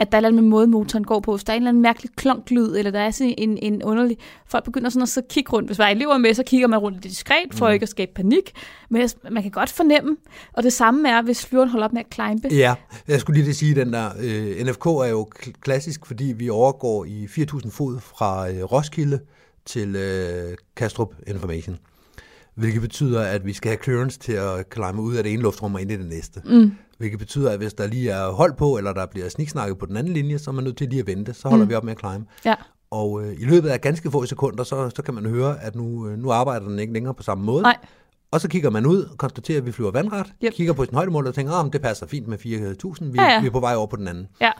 [0.00, 1.32] At der er eller anden måde, motoren går på.
[1.32, 4.18] Hvis der er en eller anden mærkelig klonklyd, eller der er sådan en, en underlig...
[4.46, 5.68] Folk begynder sådan at så kigge rundt.
[5.68, 7.72] Hvis der er elever med, så kigger man rundt lidt diskret, for Mm.
[7.72, 8.52] ikke at skabe panik.
[8.90, 10.16] Men man kan godt fornemme.
[10.52, 12.48] Og det samme er, hvis flyveren holder op med at climbe.
[12.54, 12.74] Ja,
[13.08, 16.48] jeg skulle lige at sige, den der øh, NFK er jo kl- klassisk, fordi vi
[16.50, 19.20] overgår i 4.000 fod fra øh, Roskilde
[19.66, 21.76] til øh, Kastrup Information.
[22.54, 25.74] Hvilket betyder, at vi skal have clearance til at climbe ud af det ene luftrum
[25.74, 26.42] og ind i det næste.
[26.44, 26.72] Mm.
[26.98, 29.96] Hvilket betyder, at hvis der lige er hold på, eller der bliver sniksnakket på den
[29.96, 31.34] anden linje, så er man nødt til lige at vente.
[31.34, 31.70] Så holder mm.
[31.70, 32.26] vi op med at climbe.
[32.44, 32.54] Ja.
[32.90, 36.08] Og øh, i løbet af ganske få sekunder, så, så kan man høre, at nu,
[36.08, 37.62] øh, nu arbejder den ikke længere på samme måde.
[37.62, 37.76] Nej.
[38.30, 40.52] Og så kigger man ud og konstaterer, at vi flyver vandret, Yep.
[40.52, 43.40] kigger på sin højdemål og tænker, at det passer fint med 4.000, vi, Ja, ja.
[43.40, 44.26] vi er på vej over på den anden.
[44.40, 44.50] Ja.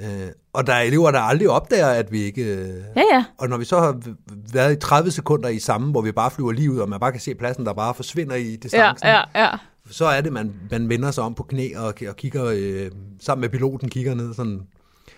[0.00, 2.42] Øh, og der er elever, der aldrig opdager, at vi ikke...
[2.44, 3.24] Øh, Ja, ja.
[3.38, 4.00] og når vi så har
[4.52, 7.12] været i 30 sekunder i samme, hvor vi bare flyver lige ud, og man bare
[7.12, 9.50] kan se pladsen, der bare forsvinder i Ja, distancen, ja, ja.
[9.90, 13.40] Så er det, man, man vender sig om på knæ og, og kigger øh, sammen
[13.40, 14.60] med piloten, kigger ned sådan...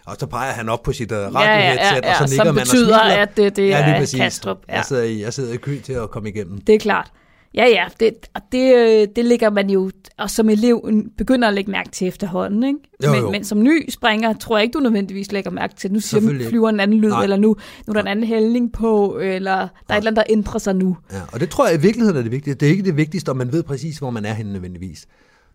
[0.06, 2.34] Og så peger han op på sit uh, Ja, ja, radioheadset, ja, ja, og så
[2.34, 3.22] nikker som man betyder, og smiler.
[3.22, 4.16] at det, det ja, er.
[4.16, 4.58] Kastrup.
[4.68, 4.74] Ja.
[4.76, 6.60] Jeg, sidder i, jeg sidder i kø til at komme igennem.
[6.60, 7.12] Det er klart.
[7.54, 11.54] Ja, ja, det, og det, øh, det ligger man jo, og som elev begynder at
[11.54, 12.78] lægge mærke til efterhånden, ikke?
[13.04, 13.30] Jo, men, jo.
[13.30, 16.68] men som ny springer, tror jeg ikke, du nødvendigvis lægger mærke til, nu siger flyver
[16.68, 17.22] en anden lyd, Nej.
[17.22, 20.16] eller nu, nu er der en anden hældning på, eller der er et eller andet,
[20.16, 20.96] der ændrer sig nu.
[21.12, 22.54] Ja, og det tror jeg i virkeligheden er det vigtige.
[22.54, 25.06] Det er ikke det vigtigste, om man ved præcis, hvor man er henne nødvendigvis.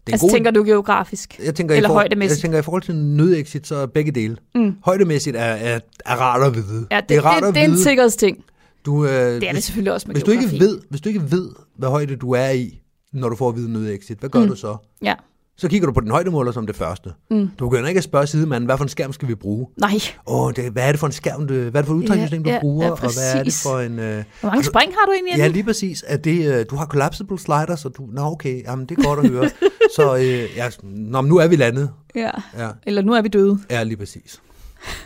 [0.08, 1.40] Det er Altså tænker du geografisk?
[1.46, 2.38] jeg tænker, eller i for, højdemæssigt?
[2.40, 4.38] Jeg tænker, i forhold til nødexit, så er begge dele.
[4.56, 4.76] Mm.
[4.86, 6.88] Højdemæssigt er, er, er rart at vide.
[6.92, 8.38] Ja, det, det er rart det, at det er en sikkerhedsting.
[8.86, 11.10] Du, øh, Det er hvis, det selvfølgelig også med hvis, du ikke ved, hvis du
[11.10, 12.82] ikke ved, hvad højde du er i,
[13.14, 14.48] når du får at vide nødexit, hvad gør Mm.
[14.48, 14.78] du så?
[15.04, 15.14] Ja.
[15.58, 17.10] Så kigger du på den højdemåler som det første.
[17.32, 17.50] Mm.
[17.60, 19.68] Du begynder ikke at spørge sidemanden, hvad for en skærm skal vi bruge?
[19.78, 19.92] Nej,
[20.28, 22.44] Åh, det, hvad er det for en skærm, du, hvad er det for et udtrækningssystem,
[22.44, 22.86] du Ja, ja, bruger?
[22.86, 24.00] ja, og hvad er det for en...
[24.00, 25.38] Øh, hvor mange spring har du egentlig?
[25.38, 26.04] Ja, lige præcis.
[26.08, 28.08] Er det, øh, du har collapsible sliders, så du...
[28.12, 29.50] Nå, okay, jamen, det er godt at høre.
[29.96, 31.90] så øh, ja, nå, nu er vi landet.
[32.16, 32.30] ja.
[32.58, 33.60] Ja, Eller nu er vi døde.
[33.70, 34.42] ja lige præcis.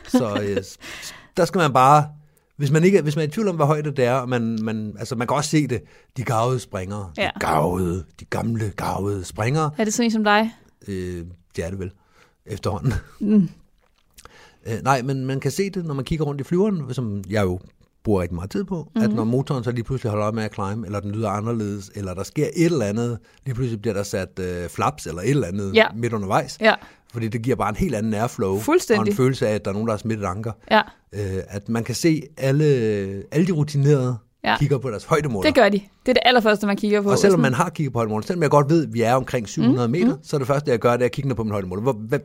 [0.08, 0.58] Så øh,
[1.38, 2.06] der skal man bare...
[2.58, 4.58] Hvis man, ikke, hvis man er i tvivl om, hvad højde det er, og man,
[4.62, 5.82] man, altså man kan også se det,
[6.18, 7.30] de gavede springere, Ja.
[7.36, 10.52] de gavede, de gamle gavede springere, Er det sådan en som dig?
[10.88, 11.92] øh, det er det vel,
[12.46, 12.94] efterhånden.
[13.20, 13.50] Mm.
[14.68, 17.44] Øh, nej, men man kan se det, når man kigger rundt i flyveren, som jeg
[17.44, 17.60] jo
[18.08, 19.02] bruger rigtig meget tid på, mm-hmm.
[19.10, 21.92] at når motoren så lige pludselig holder op med at climb, eller den lyder anderledes,
[21.96, 25.30] eller der sker et eller andet, lige pludselig bliver der sat øh, flaps eller et
[25.30, 25.86] eller andet Ja.
[25.96, 26.74] midt undervejs, Ja,
[27.14, 28.60] fordi det giver bare en helt anden airflow,
[28.98, 30.52] og en følelse af, at der er nogen, der har smidt et anker.
[30.72, 30.82] ja.
[31.14, 32.66] Øh, at man kan se alle,
[33.32, 34.58] alle de rutinerede Ja.
[34.60, 35.48] kigger på deres højdemåler.
[35.50, 35.78] Det gør de.
[35.78, 37.10] Det er det allerførste, man kigger på.
[37.12, 39.48] og selvom man har kigget på højdemåler, selvom jeg godt ved, at vi er omkring
[39.50, 40.24] 700 mm, meter, mm.
[40.24, 41.82] så er det første, jeg gør, det er at kigge ned på min højdemåler.
[41.84, 42.20] Hvor, hvad,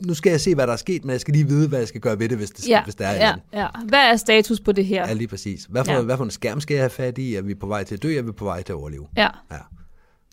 [0.00, 1.88] nu skal jeg se, hvad der er sket, men jeg skal lige vide, hvad jeg
[1.88, 3.66] skal gøre ved det, hvis, det, ja, hvis der er ja, ja.
[3.88, 5.06] Hvad er status på det her?
[5.08, 5.64] Ja, lige præcis.
[5.64, 6.00] Hvad for, Ja.
[6.02, 7.34] hvad for en skærm skal jeg have fat i?
[7.34, 8.18] Er vi på vej til at dø?
[8.18, 9.06] Er vi på vej til at overleve?
[9.16, 9.28] Ja.
[9.50, 9.56] Ja.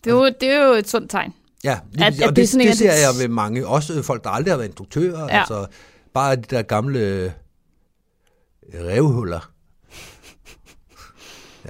[0.04, 1.32] Det er, jo, det er jo et sundt tegn.
[1.64, 3.66] Ja, lige, At- at, at og det det, det, ser jeg ved mange.
[3.66, 5.22] Også folk, der aldrig har været instruktører.
[5.24, 5.38] Ja.
[5.38, 5.66] Altså,
[6.14, 7.32] bare de der gamle
[8.74, 9.50] revhuller.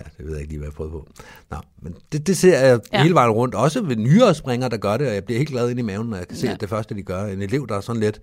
[0.00, 1.08] Ja, det ved jeg ikke lige, hvad jeg prøvede på.
[1.50, 3.02] Nå, men det, det ser jeg Ja.
[3.02, 3.54] hele vejen rundt.
[3.54, 6.08] Også ved nyere springere, der gør det, og jeg bliver helt glad ind i maven,
[6.10, 6.52] når jeg kan se, ja.
[6.52, 7.24] at det første, de gør.
[7.24, 8.20] En elev, der er sådan lidt,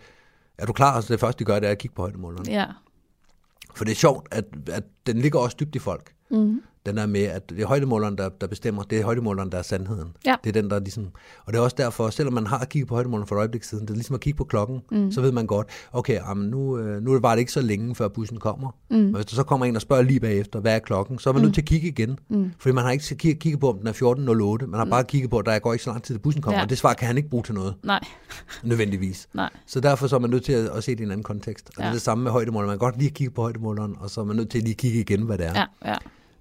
[0.58, 1.02] er du klar?
[1.02, 2.52] Så det første, de gør, det er at kigge på højdemålerne.
[2.52, 2.66] Ja.
[3.76, 6.14] For det er sjovt, at, at den ligger også dybt i folk.
[6.32, 6.62] Mm.
[6.88, 8.84] Den er med, at det er højdemåleren, der, der bestemmer.
[8.84, 10.10] Det er højdemåleren, der er sandheden.
[10.26, 10.36] Ja.
[10.44, 11.08] Det er den, der ligesom...
[11.46, 13.84] Og det er også derfor, selvom man har kigget på højdemåleren for et øjeblik siden,
[13.84, 15.12] det er ligesom at kigge på klokken, mm.
[15.12, 18.08] så ved man godt, okay, jamen nu, øh, nu var det ikke så længe, før
[18.08, 18.76] bussen kommer.
[18.90, 18.98] Mm.
[18.98, 21.34] Men hvis der så kommer en og spørger lige bagefter, hvad er klokken, så er
[21.34, 21.46] man mm.
[21.46, 22.20] nødt til at kigge igen.
[22.30, 22.52] Mm.
[22.60, 23.94] Fordi man har ikke kigget kigge på, om den er
[24.60, 24.66] 14.08.
[24.66, 24.90] Man har mm.
[24.90, 26.58] bare kigget på, at der går ikke så lang tid, til bussen kommer.
[26.58, 26.64] Ja.
[26.64, 28.00] Og det svar kan han ikke bruge til noget, Nej,
[28.64, 29.28] nødvendigvis.
[29.34, 29.50] nej.
[29.66, 31.70] Så derfor så er man nødt til at, at se det i en anden kontekst.
[31.70, 31.84] Og ja.
[31.84, 32.68] det er det samme med højdemåleren.
[32.68, 34.76] Man kan godt lige kigge på højdemåleren, og så er man nødt til at lige
[34.76, 35.54] kigge igen, hvad det er.
[35.56, 35.96] Ja, ja.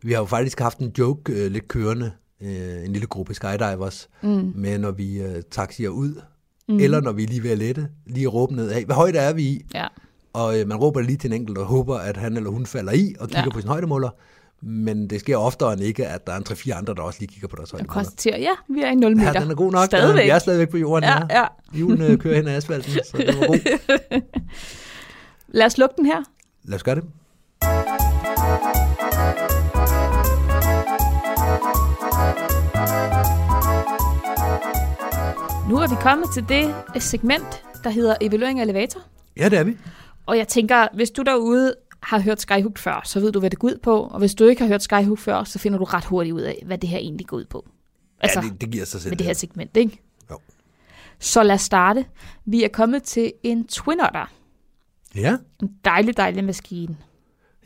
[0.06, 4.08] Vi har jo faktisk haft en joke øh, lidt kørende, øh, en lille gruppe skydivers,
[4.22, 4.52] mm.
[4.54, 6.20] med når vi øh, taxier ud,
[6.68, 6.78] mm.
[6.78, 9.32] eller når vi er lige ved at lette, lige råbe ned, hey, hvad højde er
[9.32, 9.66] vi i?
[9.74, 9.86] ja.
[10.32, 12.92] Og øh, man råber lige til en enkelt og håber, at han eller hun falder
[12.92, 13.50] i og kigger Ja.
[13.50, 14.10] på sin højdemåler.
[14.62, 17.32] Men det sker oftere end ikke, at der er en 3-4 andre, der også lige
[17.32, 17.92] kigger på deres højdemåler.
[17.92, 19.32] konstaterer, ja, vi er i 0 meter.
[19.34, 19.84] Ja, den er god nok.
[19.84, 20.24] Stadigvæk.
[20.24, 21.04] Vi er stadigvæk på jorden.
[21.04, 21.44] Ja, ja.
[21.72, 23.58] Hjulene kører hen ad asfalten, så det var god.
[25.58, 26.22] Lad os slukke den her.
[26.64, 27.04] Lad os gøre det.
[35.68, 39.00] Nu er vi kommet til det segment, der hedder Evaluering af Elevator.
[39.36, 39.76] Ja, det er vi.
[40.26, 43.58] Og jeg tænker, hvis du derude har hørt Skyhook før, så ved du, hvad det
[43.58, 44.02] går ud på.
[44.02, 46.62] Og hvis du ikke har hørt Skyhook før, så finder du ret hurtigt ud af,
[46.66, 47.66] hvad det her egentlig går ud på.
[48.20, 49.10] Altså, ja, det, det giver sig selv.
[49.10, 50.00] med det her segment, ikke?
[50.30, 50.38] Jo.
[51.18, 52.04] Så lad os starte.
[52.44, 54.32] Vi er kommet til en Twin Otter.
[55.14, 55.36] Ja.
[55.62, 56.96] En dejlig, dejlig maskine.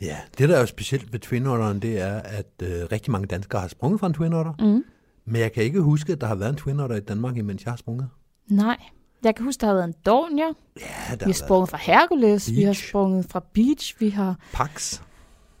[0.01, 3.27] Ja, det der er jo specielt ved Twin Otteren, det er, at øh, rigtig mange
[3.27, 4.53] danskere har sprunget fra en Twin Otter.
[4.59, 4.83] Mm.
[5.25, 7.63] Men jeg kan ikke huske, at der har været en Twin Otter i Danmark, imens
[7.65, 8.09] jeg har sprunget.
[8.47, 8.77] Nej.
[9.23, 10.45] Jeg kan huske, der har været en Dornier.
[10.45, 12.51] Ja, der Vi har har sprunget fra Hercules.
[12.51, 12.89] Vi har Beach.
[12.89, 13.95] sprunget fra Beach.
[13.99, 15.01] Vi har Pax.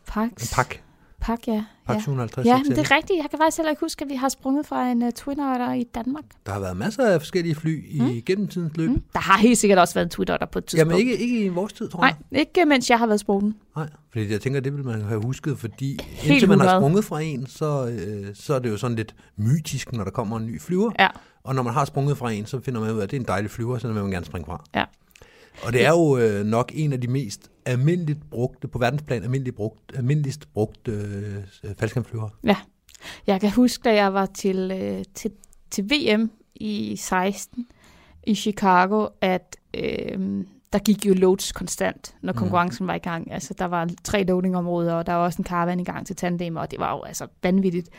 [0.07, 0.29] Pax.
[0.29, 0.75] En pak.
[1.21, 1.63] Pak, ja.
[1.89, 1.99] Ja.
[1.99, 3.17] 750 Ja, men det er rigtigt.
[3.17, 5.73] Jeg kan faktisk heller ikke huske, at vi har sprunget fra en uh, Twin Otter
[5.73, 6.23] i Danmark.
[6.45, 8.21] Der har været masser af forskellige fly i mm.
[8.25, 8.89] gennem tidens løb.
[8.89, 9.03] Mm.
[9.13, 10.91] Der har helt sikkert også været en Twin Otter på et tidspunkt.
[10.91, 12.39] Jamen ikke, ikke i vores tid, tror Nej, jeg.
[12.39, 13.53] ikke mens jeg har været sprunget.
[13.75, 16.79] Nej, fordi jeg tænker, det vil man have husket, fordi indtil man har 100.
[16.79, 20.37] sprunget fra en, så, øh, så er det jo sådan lidt mytisk, når der kommer
[20.37, 20.91] en ny flyver.
[20.99, 21.07] Ja.
[21.43, 23.21] Og når man har sprunget fra en, så finder man ud af, at det er
[23.21, 24.63] en dejlig flyver, så den vil man gerne springe fra.
[24.75, 24.83] Ja.
[25.63, 29.55] Og det er jo øh, nok en af de mest almindeligt brugte, på verdensplan almindeligt
[29.55, 32.29] brugt, almindeligst brugte øh, faldskærmflyver.
[32.43, 32.55] Ja.
[33.27, 35.31] Jeg kan huske, da jeg var til, øh, til,
[35.71, 37.67] til VM i 16
[38.23, 43.31] i Chicago, at øh, der gik jo loads konstant, når konkurrencen var i gang.
[43.31, 46.55] Altså, der var tre loadingområder, og der var også en caravan i gang til tandem,
[46.55, 47.89] og det var jo altså vanvittigt.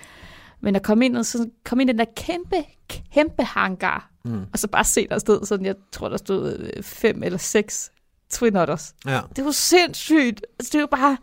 [0.62, 2.56] Men at komme ind, og så kom ind i den der kæmpe,
[3.14, 4.40] kæmpe hangar, mm.
[4.52, 7.90] og så bare se, der stod sådan, jeg tror, der stod øh, fem eller seks
[8.30, 8.94] Twin Otters.
[9.06, 9.20] Ja.
[9.36, 10.46] Det var sindssygt.
[10.58, 11.16] Altså, det var bare...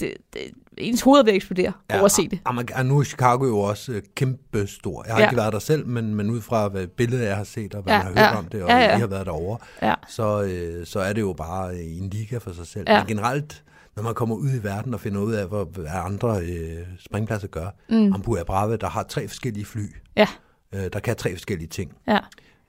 [0.00, 0.40] Det, det,
[0.78, 2.38] ens hoved vil eksplodere ja, over at se det.
[2.74, 5.04] Og nu er Chicago jo også øh, kæmpe stor.
[5.06, 5.26] Jeg har Ja.
[5.26, 7.92] ikke været der selv, men, men ud fra hvad billedet, jeg har set, og hvad
[7.92, 8.38] Ja, jeg har hørt ja.
[8.38, 8.96] om det, og Ja, ja.
[8.96, 9.94] I har været derovre, Ja.
[10.08, 12.84] så, øh, så er det jo bare en liga for sig selv.
[12.88, 12.98] Ja.
[12.98, 13.62] Men generelt,
[13.96, 17.48] når man kommer ud i verden og finder ud af, hvad, hvad andre øh, springpladser
[17.48, 18.12] gør, mm.
[18.12, 19.82] Ampua Brave, der har tre forskellige fly,
[20.16, 20.28] Ja,
[20.74, 21.92] øh, der kan tre forskellige ting.
[22.08, 22.18] ja,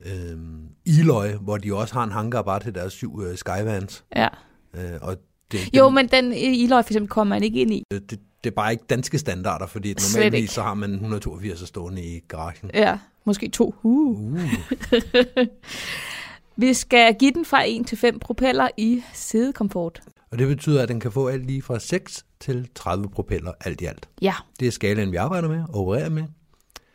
[0.06, 0.38] Øh,
[0.86, 4.04] Eloy, hvor de også har en hangar bare til deres syv øh, Skyvans.
[4.16, 4.28] ja.
[4.74, 5.16] Øh, og
[5.52, 7.82] det, Jo, det, men den i Eloy for eksempel kommer man ikke ind i.
[7.90, 10.48] det, det, det er bare ikke danske standarder, fordi ikke.
[10.48, 12.70] så har man 182 stående i garagen.
[12.74, 13.74] Ja, måske to.
[13.82, 14.32] Uh.
[14.32, 14.40] Uh.
[16.60, 20.02] Vi skal give den fra 1 til 5 propeller i sædekomfort.
[20.30, 23.80] Og det betyder, at den kan få alt lige fra 6 til 30 propeller alt
[23.80, 24.08] i alt.
[24.22, 24.34] Ja.
[24.60, 26.24] Det er skalaen, vi arbejder med og opererer med.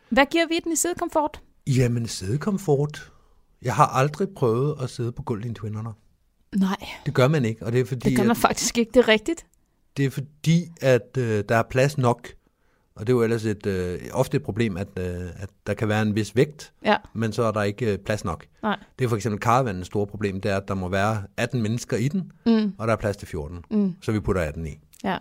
[0.08, 1.40] Hvad giver vi den i sædekomfort?
[1.66, 3.12] Jamen, sædekomfort.
[3.62, 5.92] Jeg har aldrig prøvet at sidde på gulvet i en Twin Otter.
[6.56, 8.90] Nej, Det gør man ikke, og det er fordi, det gør man at, faktisk ikke.
[8.94, 9.46] Det er rigtigt.
[9.96, 12.28] det er fordi at øh, der er plads nok.
[12.96, 15.88] Og det er jo ellers et, øh, ofte et problem, at, øh, at der kan
[15.88, 18.46] være en vis vægt, Ja, men så er der ikke øh, plads nok.
[18.62, 18.78] nej.
[18.98, 21.96] Det er for eksempel karavanens store problem, det er, at der må være 18 mennesker
[21.96, 23.64] i den, Mm, og der er plads til 14.
[23.70, 24.78] mm, Så vi putter 18 i.
[25.04, 25.18] ja.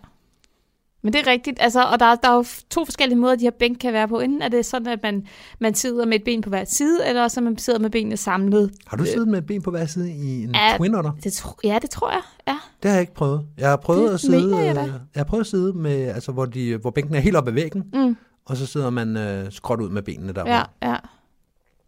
[1.03, 3.51] Men det er rigtigt, altså, og der, der er jo to forskellige måder, de her
[3.51, 4.19] bænke kan være på.
[4.19, 5.27] Enten er det sådan, at man,
[5.59, 8.71] man sidder med et ben på hver side, eller så man sidder med benene samlet.
[8.87, 11.11] Har du siddet med et ben på hver side i en Ja, Twin Otter?
[11.23, 12.21] Det tro, ja, det tror jeg.
[12.47, 12.59] Ja.
[12.83, 13.45] Det har jeg ikke prøvet.
[13.57, 14.81] Jeg har prøvet Det at sidde, jeg da.
[14.81, 17.49] øh, jeg har prøvet at sidde med, altså, hvor, de, hvor bænken er helt oppe
[17.49, 18.17] ad væggen, Mm.
[18.45, 20.43] og så sidder man øh, skråt ud med benene der.
[20.47, 20.95] Ja, ja.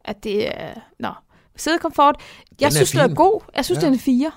[0.06, 0.74] At det er...
[1.00, 1.10] Nå.
[1.56, 2.16] Sædekomfort.
[2.62, 3.16] Jeg er synes, den er fin.
[3.16, 3.42] god.
[3.56, 3.86] Jeg synes, Ja.
[3.86, 4.32] den er fire.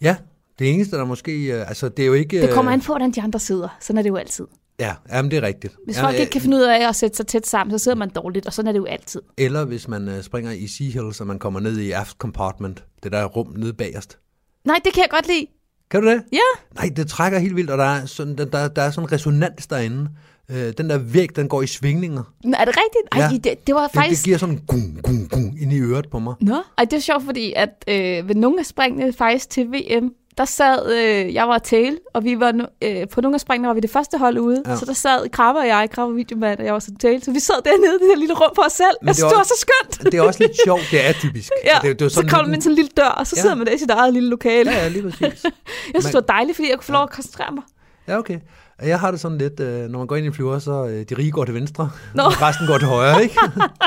[0.00, 0.16] ja,
[0.58, 2.42] det eneste, der måske, øh, altså det er jo ikke...
[2.42, 3.68] Det kommer øh, an på, hvordan de andre sidder.
[3.80, 4.46] Sådan er det jo altid.
[4.80, 5.74] Ja, jamen det er rigtigt.
[5.84, 7.96] Hvis folk øh, ikke kan finde ud af at sætte sig tæt sammen, så sidder
[7.98, 9.20] man dårligt, og sådan er det jo altid.
[9.38, 12.84] Eller hvis man øh, springer i Sea Hills, og man kommer ned i aft compartment,
[13.02, 14.18] det der rum nede bagerst.
[14.64, 15.46] Nej, det kan jeg godt lide.
[15.90, 16.22] Kan du det?
[16.32, 16.38] Ja.
[16.74, 19.12] Nej, det trækker helt vildt, og der er sådan, der, der, der er sådan en
[19.12, 20.08] resonans derinde.
[20.50, 22.22] Øh, den der væg, den går i svingninger.
[22.44, 23.08] Nå, Er det rigtigt?
[23.12, 23.50] Ej, Ja.
[23.50, 24.20] det, det var Det, faktisk...
[24.20, 26.34] det giver sådan gung, gung, gung ind i øret på mig.
[26.40, 30.10] Nå, Ej, det er sjovt, fordi at øh, ved nogle af springene faktisk til VM,
[30.38, 33.74] der sad, øh, jeg var tail, og vi var, øh, på nogle af springene var
[33.74, 34.76] vi det første hold ude, Ja.
[34.76, 37.40] så der sad Krabbe og jeg, Krabbe videomand, og jeg var som tail, så vi
[37.40, 38.96] sad dernede i det her lille rum for os selv.
[39.02, 40.12] Men det synes, det var også- så skønt.
[40.12, 41.50] Det er også lidt sjovt, det er atypisk.
[41.64, 43.40] Ja, det, det er så kommer man ind til en lille dør, og så Ja.
[43.40, 44.70] sidder man der i sit eget lille lokale.
[44.70, 45.20] Ja, ja, lige præcis.
[45.94, 47.62] Jeg synes, det var dejligt, fordi jeg kunne få lov at koncentrere mig.
[48.08, 48.38] Ja, okay.
[48.82, 51.04] Jeg har det sådan lidt, øh, når man går ind i en flyver, så øh,
[51.08, 52.22] de rige går til venstre, Nå.
[52.22, 53.36] og resten går til højre, ikke?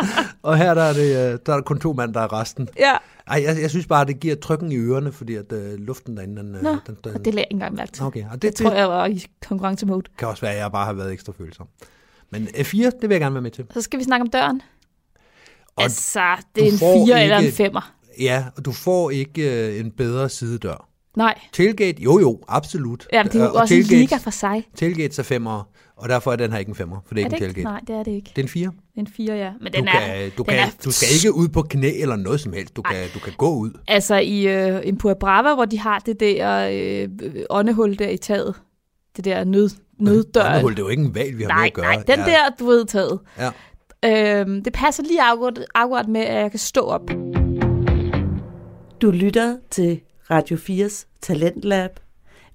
[0.44, 2.68] og her der er, det, øh, der er der kun to mand, der er resten.
[2.80, 2.94] Ja,
[3.28, 6.36] Ej, jeg, jeg synes bare, det giver trykken i ørerne, fordi at øh, luften derinde,
[6.42, 8.04] den, Nå, den, den, og det lagde jeg ikke engang mærke til.
[8.04, 10.04] Okay, og det, Det tror jeg var i konkurrencemode.
[10.18, 11.68] kan også være, at jeg bare har været ekstra følsom.
[12.30, 13.66] Men F4, det vil jeg gerne være med til.
[13.74, 14.62] Så skal vi snakke om døren.
[15.76, 16.20] Og altså,
[16.56, 17.94] det er en får fire eller en ikke- femmer.
[18.20, 20.88] Ja, og du får ikke øh, en bedre sidedør.
[21.18, 23.08] Nej, Tailgate, jo jo, absolut.
[23.14, 24.64] ja, det er jo og også en tailgates- liga for sig.
[24.76, 27.30] Tailgates er femmer, og derfor er den her ikke en femmer, for det er, Er
[27.30, 27.62] ikke det en ikke?
[27.62, 27.74] tailgate.
[27.74, 28.32] Nej, det er det ikke.
[28.36, 28.68] Det er en fire.
[28.68, 29.52] Det er en fire, ja.
[29.62, 31.92] Men Du, den er, kan, du, den kan, er, du skal ikke ud på knæ
[32.02, 32.76] eller noget som helst.
[32.76, 33.72] Du kan, du kan gå ud.
[33.88, 37.10] Altså i øh, Impua Brava, hvor de har det der øh,
[37.50, 38.56] åndehul der i taget.
[39.18, 40.50] Det der nød, nøddør.
[40.50, 41.86] Åndehul, det er jo ikke en valg, vi har med Nej, at gøre.
[41.96, 42.26] nej, den ja.
[42.26, 43.20] der, du ved, taget.
[43.38, 43.52] Ja.
[44.06, 47.02] Øhm, det passer lige akkurat, akkurat med, at jeg kan stå op.
[49.02, 50.00] Du lytter til
[50.32, 52.00] Radio 4's Talentlab.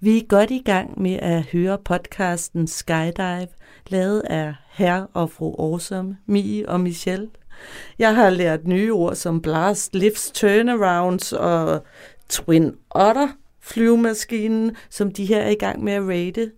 [0.00, 3.48] Vi er godt i gang med at høre podcasten Skydive,
[3.88, 7.28] lavet af herr og fru Awesome, Mie og Michelle.
[7.98, 11.84] Jeg har lært nye ord som blast, lifts, turnarounds og
[12.28, 13.28] twin otter
[13.60, 16.52] flyvemaskinen, som de her er i gang med at rate.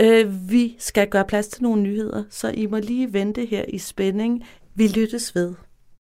[0.00, 3.78] Øh, vi skal gøre plads til nogle nyheder, så I må lige vente her i
[3.78, 4.44] spænding.
[4.74, 5.54] Vi lyttes ved.